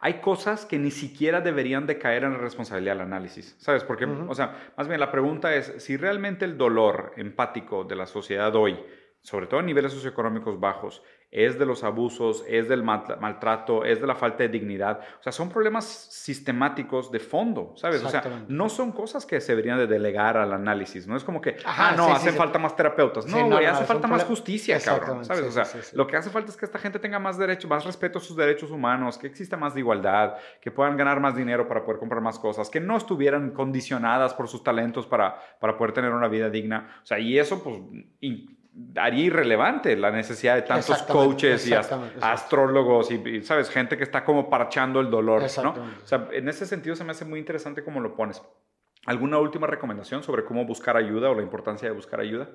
hay 0.01 0.21
cosas 0.21 0.65
que 0.65 0.79
ni 0.79 0.91
siquiera 0.91 1.41
deberían 1.41 1.87
de 1.87 1.99
caer 1.99 2.25
en 2.25 2.33
la 2.33 2.39
responsabilidad 2.39 2.95
del 2.95 3.03
análisis, 3.03 3.57
¿sabes? 3.59 3.85
Porque, 3.85 4.05
o 4.05 4.35
sea, 4.35 4.73
más 4.77 4.87
bien 4.87 5.01
la 5.01 5.11
pregunta 5.11 5.55
es 5.55 5.75
si 5.79 5.97
realmente 5.97 6.45
el 6.45 6.57
dolor 6.57 7.13
empático 7.17 7.85
de 7.85 7.97
la 7.97 8.07
sociedad 8.07 8.55
hoy, 8.55 8.79
sobre 9.23 9.47
todo 9.47 9.61
en 9.61 9.67
niveles 9.67 9.93
socioeconómicos 9.93 10.61
bajos, 10.61 11.03
es 11.31 11.59
de 11.59 11.67
los 11.67 11.85
abusos, 11.85 12.43
es 12.49 12.69
del 12.69 12.83
mal- 12.83 13.19
maltrato, 13.21 13.85
es 13.85 14.01
de 14.01 14.07
la 14.07 14.15
falta 14.15 14.45
de 14.45 14.49
dignidad. 14.49 15.01
O 15.21 15.23
sea, 15.23 15.31
son 15.33 15.51
problemas 15.51 15.85
sistemáticos 15.85 17.11
de 17.11 17.19
fondo, 17.19 17.73
¿sabes? 17.77 18.03
O 18.05 18.09
sea, 18.09 18.23
no 18.49 18.69
son 18.69 18.93
cosas 18.93 19.27
que 19.27 19.41
se 19.41 19.53
deberían 19.53 19.79
de 19.79 19.87
delegar 19.87 20.37
al 20.37 20.53
análisis. 20.53 21.07
No 21.07 21.17
es 21.17 21.25
como 21.25 21.41
que, 21.41 21.57
Ajá, 21.65 21.91
ah, 21.91 21.97
no, 21.97 22.05
sí, 22.05 22.11
sí, 22.11 22.17
hacen 22.17 22.33
sí. 22.33 22.39
falta 22.39 22.59
más 22.59 22.75
terapeutas. 22.77 23.25
Sí, 23.25 23.31
No, 23.31 23.41
no, 23.41 23.57
güey, 23.57 23.67
no, 23.67 23.73
hace 23.73 23.85
es 23.85 23.91
un 23.91 23.95
falta 23.95 24.09
más 24.09 24.25
justicia, 24.25 24.79
cabrón, 24.81 25.25
¿sabes? 25.25 25.43
sí, 25.43 25.49
o 25.49 25.53
sea, 25.53 25.65
sí, 25.65 25.79
sí, 25.83 25.89
sí. 25.91 25.97
lo 25.97 26.07
que 26.07 26.17
hace 26.17 26.31
falta 26.31 26.51
es 26.51 26.57
que 26.57 26.65
esta 26.65 26.79
gente 26.79 26.99
tenga 26.99 27.19
más 27.19 27.37
derechos, 27.39 27.69
más 27.69 27.85
respeto 27.85 28.19
a 28.19 28.23
sus 28.23 28.37
derechos 28.37 28.71
humanos, 28.71 29.19
que 29.19 29.27
exista 29.27 29.57
más 29.57 29.75
de 29.75 29.81
igualdad, 29.81 30.37
que 30.61 30.71
puedan 30.71 30.97
ganar 30.97 31.21
más 31.21 31.37
dinero 31.37 31.69
para 31.69 31.85
poder 31.85 31.99
comprar 31.99 32.23
más 32.23 32.39
cosas, 32.39 32.71
que 32.71 32.81
no 32.81 32.97
estuvieran 32.97 33.51
condicionadas 33.51 34.35
por 34.35 34.49
sus 34.49 34.63
talentos 34.63 35.07
para, 35.07 35.39
para 35.61 35.77
poder 35.77 35.93
tener 35.93 36.13
una 36.13 36.29
vida 36.29 36.49
digna. 36.51 37.01
O 37.03 37.07
sea, 37.07 37.19
y 37.19 37.39
eso, 37.39 37.63
pues, 37.63 37.79
haría 38.97 39.25
irrelevante 39.25 39.97
la 39.97 40.11
necesidad 40.11 40.55
de 40.55 40.63
tantos 40.63 40.87
coaches 41.13 41.67
y 41.67 41.71
astrólogos 42.21 43.11
y, 43.11 43.15
y, 43.15 43.43
¿sabes? 43.43 43.71
Gente 43.71 43.97
que 43.97 44.05
está 44.05 44.25
como 44.25 44.49
parchando 44.49 45.01
el 45.01 45.11
dolor, 45.11 45.43
¿no? 45.63 45.73
O 46.03 46.07
sea, 46.07 46.29
en 46.33 46.49
ese 46.49 46.67
sentido 46.67 46.95
se 46.97 47.05
me 47.05 47.11
hace 47.13 47.25
muy 47.25 47.39
interesante 47.41 47.83
cómo 47.85 48.01
lo 48.01 48.15
pones. 48.15 48.43
¿Alguna 49.07 49.39
última 49.39 49.67
recomendación 49.67 50.23
sobre 50.23 50.45
cómo 50.45 50.65
buscar 50.65 50.97
ayuda 50.97 51.31
o 51.31 51.35
la 51.35 51.43
importancia 51.43 51.89
de 51.89 51.95
buscar 51.95 52.21
ayuda? 52.21 52.49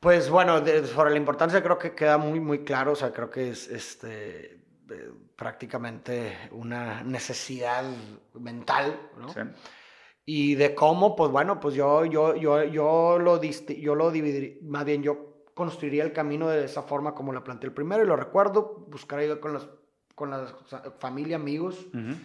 Pues 0.00 0.28
bueno, 0.28 0.60
de- 0.60 0.86
sobre 0.86 1.10
la 1.12 1.16
importancia 1.16 1.62
creo 1.62 1.78
que 1.78 1.94
queda 1.94 2.18
muy, 2.18 2.40
muy 2.40 2.64
claro, 2.64 2.92
o 2.92 2.96
sea, 2.96 3.10
creo 3.12 3.30
que 3.30 3.50
es 3.50 3.68
este, 3.68 4.54
eh, 4.90 5.10
prácticamente 5.36 6.36
una 6.50 7.02
necesidad 7.02 7.84
mental, 8.34 8.98
¿no? 9.18 9.28
Sí. 9.28 9.40
Y 10.26 10.54
de 10.54 10.74
cómo, 10.74 11.14
pues 11.16 11.30
bueno, 11.30 11.60
pues 11.60 11.74
yo, 11.74 12.04
yo, 12.06 12.34
yo, 12.34 12.64
yo, 12.64 13.18
lo, 13.18 13.42
yo 13.42 13.94
lo 13.94 14.10
dividiría, 14.10 14.56
más 14.62 14.84
bien 14.84 15.02
yo 15.02 15.44
construiría 15.52 16.02
el 16.02 16.12
camino 16.12 16.48
de 16.48 16.64
esa 16.64 16.82
forma 16.82 17.14
como 17.14 17.32
la 17.32 17.44
planteé 17.44 17.68
el 17.68 17.74
primero 17.74 18.02
y 18.02 18.06
lo 18.06 18.16
recuerdo, 18.16 18.86
buscar 18.88 19.18
ayuda 19.20 19.38
con 19.40 19.52
las, 19.52 19.68
con 20.14 20.30
la 20.30 20.46
familia, 20.98 21.36
amigos, 21.36 21.86
Ujú. 21.88 22.16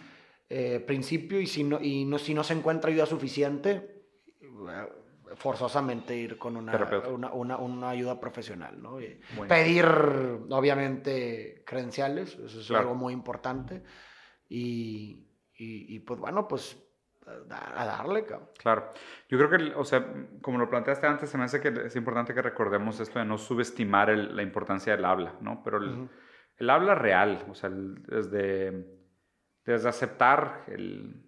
eh, 0.48 0.80
principio 0.80 1.40
y 1.40 1.46
si 1.46 1.62
no, 1.62 1.78
y 1.80 2.04
no, 2.06 2.18
si 2.18 2.32
no 2.34 2.42
se 2.42 2.54
encuentra 2.54 2.90
ayuda 2.90 3.06
suficiente, 3.06 4.02
eh, 4.40 4.88
forzosamente 5.36 6.16
ir 6.16 6.38
con 6.38 6.56
una, 6.56 7.02
una, 7.08 7.30
una, 7.32 7.56
una 7.58 7.90
ayuda 7.90 8.18
profesional, 8.18 8.82
¿no? 8.82 8.96
Pedir, 9.46 9.84
obviamente, 9.84 11.62
credenciales, 11.66 12.34
eso 12.34 12.60
es 12.60 12.66
Claro. 12.66 12.88
algo 12.88 12.94
muy 12.96 13.12
importante. 13.12 13.82
Y, 14.48 15.28
y, 15.56 15.94
y, 15.94 15.98
pues 16.00 16.18
bueno, 16.18 16.48
pues 16.48 16.76
a, 17.26 17.84
darle, 17.84 18.24
cabrón. 18.24 18.48
Claro. 18.58 18.92
Yo 19.28 19.38
creo 19.38 19.50
que, 19.50 19.74
o 19.74 19.84
sea, 19.84 20.04
como 20.42 20.58
lo 20.58 20.68
planteaste 20.68 21.06
antes, 21.06 21.30
se 21.30 21.38
me 21.38 21.44
hace 21.44 21.60
que 21.60 21.68
es 21.86 21.94
importante 21.96 22.34
que 22.34 22.42
recordemos 22.42 22.98
esto 23.00 23.18
de 23.18 23.24
no 23.24 23.38
subestimar 23.38 24.10
el- 24.10 24.34
la 24.34 24.42
importancia 24.42 24.96
del 24.96 25.04
habla, 25.04 25.34
¿no? 25.40 25.62
Pero 25.62 25.78
el, 26.58 26.70
habla 26.70 26.94
real, 26.94 27.44
o 27.48 27.54
sea, 27.54 27.68
el- 27.70 28.02
desde, 28.04 28.86
desde 29.64 29.88
aceptar 29.88 30.64
el, 30.66 31.22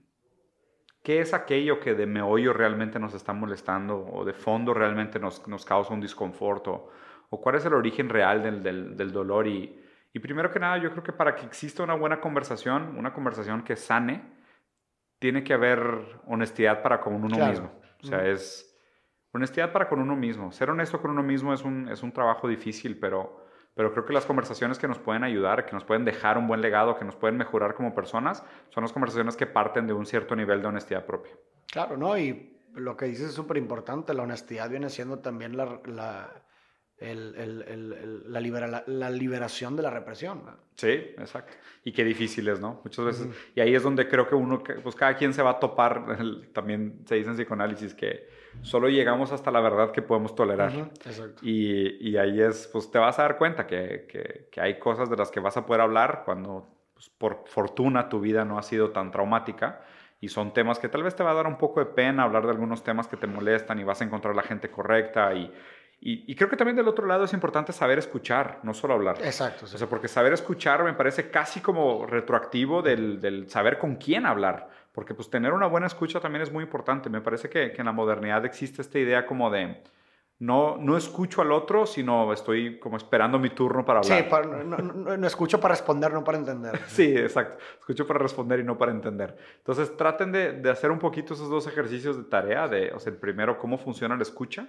qué 1.02 1.20
es 1.20 1.34
aquello 1.34 1.78
que 1.80 1.94
de 1.94 2.06
meollo 2.06 2.52
realmente 2.52 2.98
nos 2.98 3.14
está 3.14 3.32
molestando 3.32 4.04
o 4.12 4.24
de 4.24 4.32
fondo 4.32 4.74
realmente 4.74 5.18
nos, 5.18 5.46
nos 5.48 5.64
causa 5.64 5.92
un 5.94 6.00
disconfort 6.00 6.66
o, 6.68 6.90
o 7.30 7.40
cuál 7.40 7.56
es 7.56 7.64
el 7.64 7.74
origen 7.74 8.08
real 8.08 8.42
del, 8.42 8.62
del- 8.62 8.96
del 8.96 9.12
dolor. 9.12 9.46
Y, 9.46 9.80
y 10.12 10.18
primero 10.18 10.50
que 10.50 10.58
nada, 10.58 10.78
yo 10.78 10.90
creo 10.90 11.02
que 11.02 11.12
para 11.12 11.34
que 11.34 11.46
exista 11.46 11.82
una 11.82 11.94
buena 11.94 12.20
conversación, 12.20 12.96
una 12.98 13.12
conversación 13.12 13.62
que 13.62 13.76
sane, 13.76 14.41
tiene 15.22 15.44
que 15.44 15.54
haber 15.54 16.18
honestidad 16.26 16.82
para 16.82 17.00
con 17.00 17.14
uno 17.14 17.28
Claro. 17.28 17.48
mismo. 17.52 17.72
O 18.02 18.06
sea, 18.06 18.26
es 18.26 18.76
honestidad 19.32 19.70
para 19.70 19.88
con 19.88 20.00
uno 20.00 20.16
mismo. 20.16 20.50
Ser 20.50 20.68
honesto 20.68 21.00
con 21.00 21.12
uno 21.12 21.22
mismo 21.22 21.54
es 21.54 21.62
un, 21.62 21.88
es 21.88 22.02
un 22.02 22.10
trabajo 22.10 22.48
difícil, 22.48 22.98
pero, 22.98 23.46
pero 23.72 23.92
creo 23.92 24.04
que 24.04 24.12
las 24.12 24.26
conversaciones 24.26 24.80
que 24.80 24.88
nos 24.88 24.98
pueden 24.98 25.22
ayudar, 25.22 25.64
que 25.64 25.74
nos 25.74 25.84
pueden 25.84 26.04
dejar 26.04 26.38
un 26.38 26.48
buen 26.48 26.60
legado, 26.60 26.98
que 26.98 27.04
nos 27.04 27.14
pueden 27.14 27.36
mejorar 27.36 27.74
como 27.74 27.94
personas, 27.94 28.44
son 28.70 28.82
las 28.82 28.92
conversaciones 28.92 29.36
que 29.36 29.46
parten 29.46 29.86
de 29.86 29.92
un 29.92 30.06
cierto 30.06 30.34
nivel 30.34 30.60
de 30.60 30.66
honestidad 30.66 31.06
propia. 31.06 31.30
Claro, 31.70 31.96
¿no? 31.96 32.18
Y 32.18 32.58
lo 32.74 32.96
que 32.96 33.04
dices 33.04 33.28
es 33.28 33.34
súper 33.34 33.58
importante. 33.58 34.14
La 34.14 34.24
honestidad 34.24 34.68
viene 34.70 34.90
siendo 34.90 35.20
también 35.20 35.56
la, 35.56 35.80
la, 35.84 36.30
el- 37.02 37.34
el- 37.36 37.62
el- 37.68 37.92
el- 37.92 38.32
la, 38.32 38.40
libera- 38.40 38.66
la- 38.68 38.84
la 38.86 39.10
liberación 39.10 39.76
de 39.76 39.82
la 39.82 39.90
represión. 39.90 40.42
¿no? 40.44 40.52
Sí, 40.76 40.88
exacto. 40.88 41.52
Y 41.84 41.92
qué 41.92 42.04
difícil 42.04 42.48
es, 42.48 42.60
¿no? 42.60 42.80
Muchas 42.84 43.04
veces. 43.04 43.28
Y 43.54 43.60
ahí 43.60 43.74
es 43.74 43.82
donde 43.82 44.08
creo 44.08 44.28
que 44.28 44.34
uno, 44.34 44.62
pues 44.82 44.94
cada 44.94 45.16
quien 45.16 45.34
se 45.34 45.42
va 45.42 45.50
a 45.50 45.58
topar, 45.60 46.16
también 46.52 47.00
se 47.06 47.16
dice 47.16 47.30
en 47.30 47.36
psicoanálisis 47.36 47.94
que 47.94 48.28
solo 48.62 48.88
llegamos 48.88 49.32
hasta 49.32 49.50
la 49.50 49.60
verdad 49.60 49.90
que 49.92 50.02
podemos 50.02 50.34
tolerar. 50.34 50.72
Exacto. 50.72 51.40
Y, 51.44 52.08
y 52.10 52.16
ahí 52.16 52.40
es, 52.40 52.68
pues 52.72 52.90
te 52.90 52.98
vas 52.98 53.18
a 53.18 53.22
dar 53.22 53.38
cuenta 53.38 53.66
que, 53.66 54.06
que- 54.08 54.48
que 54.50 54.60
hay 54.60 54.78
cosas 54.78 55.10
de 55.10 55.16
las 55.16 55.30
que 55.30 55.40
vas 55.40 55.56
a 55.56 55.66
poder 55.66 55.80
hablar 55.82 56.22
cuando, 56.24 56.68
pues, 56.94 57.08
por 57.10 57.44
fortuna, 57.46 58.08
tu 58.08 58.20
vida 58.20 58.44
no 58.44 58.58
ha 58.58 58.62
sido 58.62 58.90
tan 58.90 59.10
traumática. 59.10 59.82
Y 60.20 60.28
son 60.28 60.52
temas 60.52 60.78
que 60.78 60.88
tal 60.88 61.02
vez 61.02 61.16
te 61.16 61.24
va 61.24 61.32
a 61.32 61.34
dar 61.34 61.48
un 61.48 61.58
poco 61.58 61.80
de 61.80 61.86
pena 61.86 62.22
hablar 62.22 62.44
de 62.44 62.50
algunos 62.50 62.84
temas 62.84 63.08
que 63.08 63.16
te 63.16 63.26
molestan 63.26 63.80
y 63.80 63.84
vas 63.84 64.00
a 64.02 64.04
encontrar 64.04 64.36
la 64.36 64.42
gente 64.42 64.70
correcta. 64.70 65.34
Y, 65.34 65.52
y, 66.04 66.24
y 66.26 66.34
creo 66.34 66.50
que 66.50 66.56
también 66.56 66.74
del 66.74 66.88
otro 66.88 67.06
lado 67.06 67.22
es 67.22 67.32
importante 67.32 67.72
saber 67.72 67.96
escuchar, 67.96 68.58
no 68.64 68.74
solo 68.74 68.94
hablar. 68.94 69.18
Exacto. 69.22 69.68
sí. 69.68 69.76
O 69.76 69.78
sea, 69.78 69.88
porque 69.88 70.08
saber 70.08 70.32
escuchar 70.32 70.82
me 70.82 70.94
parece 70.94 71.30
casi 71.30 71.60
como 71.60 72.06
retroactivo 72.06 72.82
del, 72.82 73.20
del 73.20 73.48
saber 73.48 73.78
con 73.78 73.94
quién 73.94 74.26
hablar. 74.26 74.68
Porque 74.90 75.14
pues 75.14 75.30
tener 75.30 75.52
una 75.52 75.68
buena 75.68 75.86
escucha 75.86 76.18
también 76.18 76.42
es 76.42 76.50
muy 76.50 76.64
importante. 76.64 77.08
Me 77.08 77.20
parece 77.20 77.48
que, 77.48 77.70
que 77.70 77.82
en 77.82 77.86
la 77.86 77.92
modernidad 77.92 78.44
existe 78.44 78.82
esta 78.82 78.98
idea 78.98 79.24
como 79.24 79.48
de, 79.48 79.80
no, 80.40 80.76
no 80.76 80.96
escucho 80.96 81.40
al 81.40 81.52
otro, 81.52 81.86
sino 81.86 82.32
estoy 82.32 82.80
como 82.80 82.96
esperando 82.96 83.38
mi 83.38 83.50
turno 83.50 83.84
para 83.84 84.00
hablar. 84.00 84.24
Sí, 84.24 84.48
no, 84.64 85.16
no, 85.16 85.26
escucho 85.28 85.60
para 85.60 85.74
responder, 85.74 86.12
no 86.12 86.24
para 86.24 86.38
entender. 86.38 86.80
sí, 86.88 87.16
exacto. 87.16 87.62
Escucho 87.78 88.08
para 88.08 88.18
responder 88.18 88.58
y 88.58 88.64
no 88.64 88.76
para 88.76 88.90
entender. 88.90 89.36
Entonces, 89.58 89.96
traten 89.96 90.32
de, 90.32 90.52
de 90.54 90.68
hacer 90.68 90.90
un 90.90 90.98
poquito 90.98 91.34
esos 91.34 91.48
dos 91.48 91.68
ejercicios 91.68 92.16
de 92.16 92.24
tarea. 92.24 92.66
De, 92.66 92.90
o 92.90 92.98
sea, 92.98 93.12
el 93.12 93.18
primero, 93.20 93.56
cómo 93.56 93.78
funciona 93.78 94.16
la 94.16 94.22
escucha. 94.22 94.66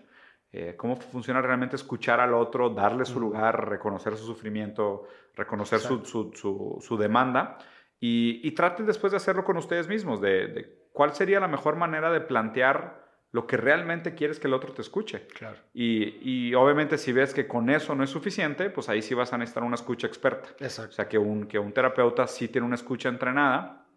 Eh, 0.55 0.75
cómo 0.77 0.95
funciona 0.95 1.41
realmente 1.41 1.75
escuchar 1.75 2.19
al 2.19 2.35
otro, 2.35 2.69
darle 2.69 3.05
su 3.05 3.19
lugar, 3.19 3.67
reconocer 3.67 4.15
su 4.15 4.23
sufrimiento, 4.23 5.07
reconocer 5.35 5.79
su, 5.79 6.05
su, 6.05 6.79
su, 6.79 6.97
demanda. 6.97 7.57
Y, 7.99 8.39
y, 8.43 8.51
traten 8.51 8.85
después 8.85 9.09
de 9.09 9.17
hacerlo 9.17 9.43
con 9.43 9.57
ustedes 9.57 9.87
mismos, 9.87 10.21
de, 10.21 10.47
de 10.47 10.87
cuál 10.91 11.15
sería 11.15 11.39
la 11.39 11.47
mejor 11.47 11.75
manera 11.75 12.11
de 12.11 12.21
plantear 12.21 13.01
lo 13.31 13.47
que 13.47 13.57
realmente 13.57 14.13
quieres 14.13 14.39
que 14.39 14.45
el 14.45 14.53
otro 14.53 14.73
te 14.73 14.83
escuche. 14.83 15.25
Claro. 15.25 15.57
Y, 15.73 16.19
y, 16.21 16.53
obviamente 16.53 16.99
si 16.99 17.11
ves 17.11 17.33
que 17.33 17.47
con 17.47 17.71
eso 17.71 17.95
no 17.95 18.03
es 18.03 18.11
suficiente, 18.11 18.69
pues 18.69 18.89
ahí 18.89 19.01
sí 19.01 19.15
vas 19.15 19.33
a 19.33 19.39
necesitar 19.39 19.63
una 19.63 19.73
escucha 19.73 20.05
experta. 20.05 20.49
Exacto. 20.59 20.91
O 20.91 20.93
sea, 20.93 21.09
que 21.09 21.17
un, 21.17 21.47
que 21.47 21.57
un 21.57 21.73
terapeuta 21.73 22.27
sí 22.27 22.47
tiene 22.47 22.67
una 22.67 22.75
escucha 22.75 23.09
entrenada 23.09 23.87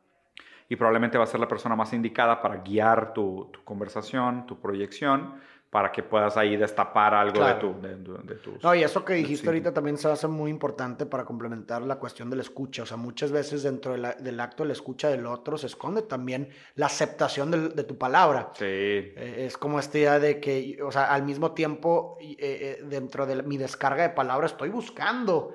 y 0.70 0.76
probablemente 0.76 1.18
va 1.18 1.24
a 1.24 1.26
ser 1.26 1.38
la 1.38 1.48
persona 1.48 1.76
más 1.76 1.92
indicada 1.92 2.40
para 2.40 2.56
guiar 2.62 3.12
tu, 3.12 3.50
tu 3.52 3.62
conversación, 3.62 4.46
tu 4.46 4.58
proyección 4.58 5.34
para 5.70 5.90
que 5.92 6.02
puedas 6.02 6.36
ahí 6.36 6.56
destapar 6.56 7.12
algo 7.12 7.44
de, 7.44 7.54
tu, 7.54 7.80
de, 7.80 8.34
tus... 8.36 8.62
No, 8.62 8.74
y 8.74 8.82
eso 8.82 9.04
que 9.04 9.14
dijiste 9.14 9.48
ahorita 9.48 9.74
también 9.74 9.98
se 9.98 10.08
hace 10.08 10.28
muy 10.28 10.50
importante 10.50 11.06
para 11.06 11.24
complementar 11.24 11.82
la 11.82 11.96
cuestión 11.96 12.30
de 12.30 12.36
la 12.36 12.42
escucha. 12.42 12.84
O 12.84 12.86
sea, 12.86 12.96
muchas 12.96 13.32
veces 13.32 13.62
dentro 13.62 13.92
del 13.92 14.40
acto 14.40 14.62
de 14.62 14.68
la 14.68 14.72
escucha 14.72 15.08
del 15.08 15.26
otro 15.26 15.58
se 15.58 15.66
esconde 15.66 16.02
también 16.02 16.48
la 16.76 16.86
aceptación 16.86 17.50
de, 17.50 17.84
tu 17.84 17.98
palabra. 17.98 18.52
Sí. 18.54 18.64
Eh, 18.64 19.44
es 19.46 19.58
como 19.58 19.78
esta 19.78 19.98
idea 19.98 20.18
de 20.18 20.40
que, 20.40 20.78
o 20.82 20.90
sea, 20.90 21.12
al 21.12 21.24
mismo 21.24 21.52
tiempo, 21.52 22.16
eh, 22.20 22.36
eh, 22.38 22.84
dentro 22.84 23.26
de 23.26 23.42
mi 23.42 23.58
descarga 23.58 24.02
de 24.02 24.10
palabras, 24.10 24.52
estoy 24.52 24.70
buscando 24.70 25.54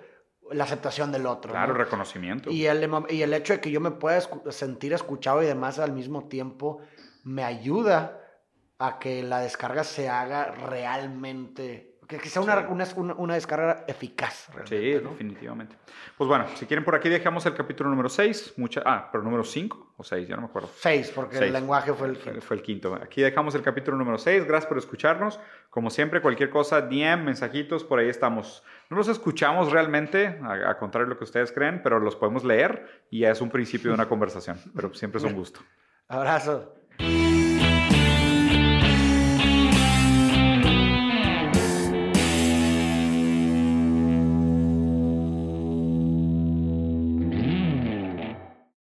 la 0.51 0.65
aceptación 0.65 1.11
del 1.11 1.25
otro. 1.25 1.51
Claro, 1.51 1.73
reconocimiento. 1.73 2.51
Y 2.51 2.65
el, 2.65 2.89
y 3.09 3.21
el 3.21 3.33
hecho 3.33 3.53
de 3.53 3.61
que 3.61 3.71
yo 3.71 3.79
me 3.79 3.91
pueda 3.91 4.21
sentir 4.49 4.93
escuchado 4.93 5.41
y 5.41 5.45
demás 5.45 5.79
al 5.79 5.93
mismo 5.93 6.27
tiempo 6.27 6.79
me 7.23 7.43
ayuda 7.43 8.20
a 8.81 8.97
que 8.97 9.21
la 9.21 9.39
descarga 9.39 9.83
se 9.83 10.09
haga 10.09 10.51
realmente, 10.51 11.91
que, 12.07 12.19
sea 12.27 12.41
una, 12.41 12.67
una, 13.15 13.35
descarga 13.35 13.85
eficaz. 13.87 14.49
Sí, 14.65 14.75
definitivamente. 14.75 15.75
Pues 16.17 16.27
bueno, 16.27 16.45
si 16.55 16.65
quieren 16.65 16.83
por 16.83 16.95
aquí 16.95 17.07
dejamos 17.07 17.45
el 17.45 17.53
capítulo 17.53 17.91
número 17.91 18.09
6, 18.09 18.55
mucha, 18.57 18.81
ah, 18.83 19.07
pero 19.11 19.23
número 19.23 19.43
5 19.43 19.93
o 19.95 20.03
6, 20.03 20.27
ya 20.27 20.35
no 20.35 20.41
me 20.41 20.47
acuerdo. 20.47 20.69
6, 20.75 21.11
porque 21.15 21.37
el 21.37 21.53
lenguaje 21.53 21.93
fue 21.93 22.07
el 22.07 22.17
quinto. 22.17 22.41
Fue 22.41 22.57
el 22.57 22.63
quinto. 22.63 22.95
Aquí 22.95 23.21
dejamos 23.21 23.53
el 23.53 23.61
capítulo 23.61 23.97
número 23.97 24.17
6, 24.17 24.45
gracias 24.45 24.67
por 24.67 24.77
escucharnos. 24.77 25.39
Como 25.69 25.89
siempre, 25.89 26.21
cualquier 26.21 26.49
cosa, 26.49 26.81
DM, 26.81 27.23
mensajitos, 27.23 27.83
por 27.83 27.99
ahí 27.99 28.09
estamos. 28.09 28.63
No 28.89 28.97
los 28.97 29.07
escuchamos 29.07 29.71
realmente, 29.71 30.39
a, 30.41 30.71
a 30.71 30.77
contrario 30.77 31.05
de 31.05 31.13
lo 31.13 31.17
que 31.17 31.25
ustedes 31.25 31.51
creen, 31.51 31.81
pero 31.83 31.99
los 31.99 32.15
podemos 32.15 32.43
leer 32.43 33.05
y 33.11 33.19
ya 33.19 33.31
es 33.31 33.41
un 33.41 33.51
principio 33.51 33.91
de 33.91 33.95
una 33.95 34.05
conversación, 34.09 34.59
pero 34.75 34.91
siempre 34.93 35.19
es 35.19 35.23
un 35.23 35.33
gusto. 35.33 35.61
Abrazo. 36.07 36.80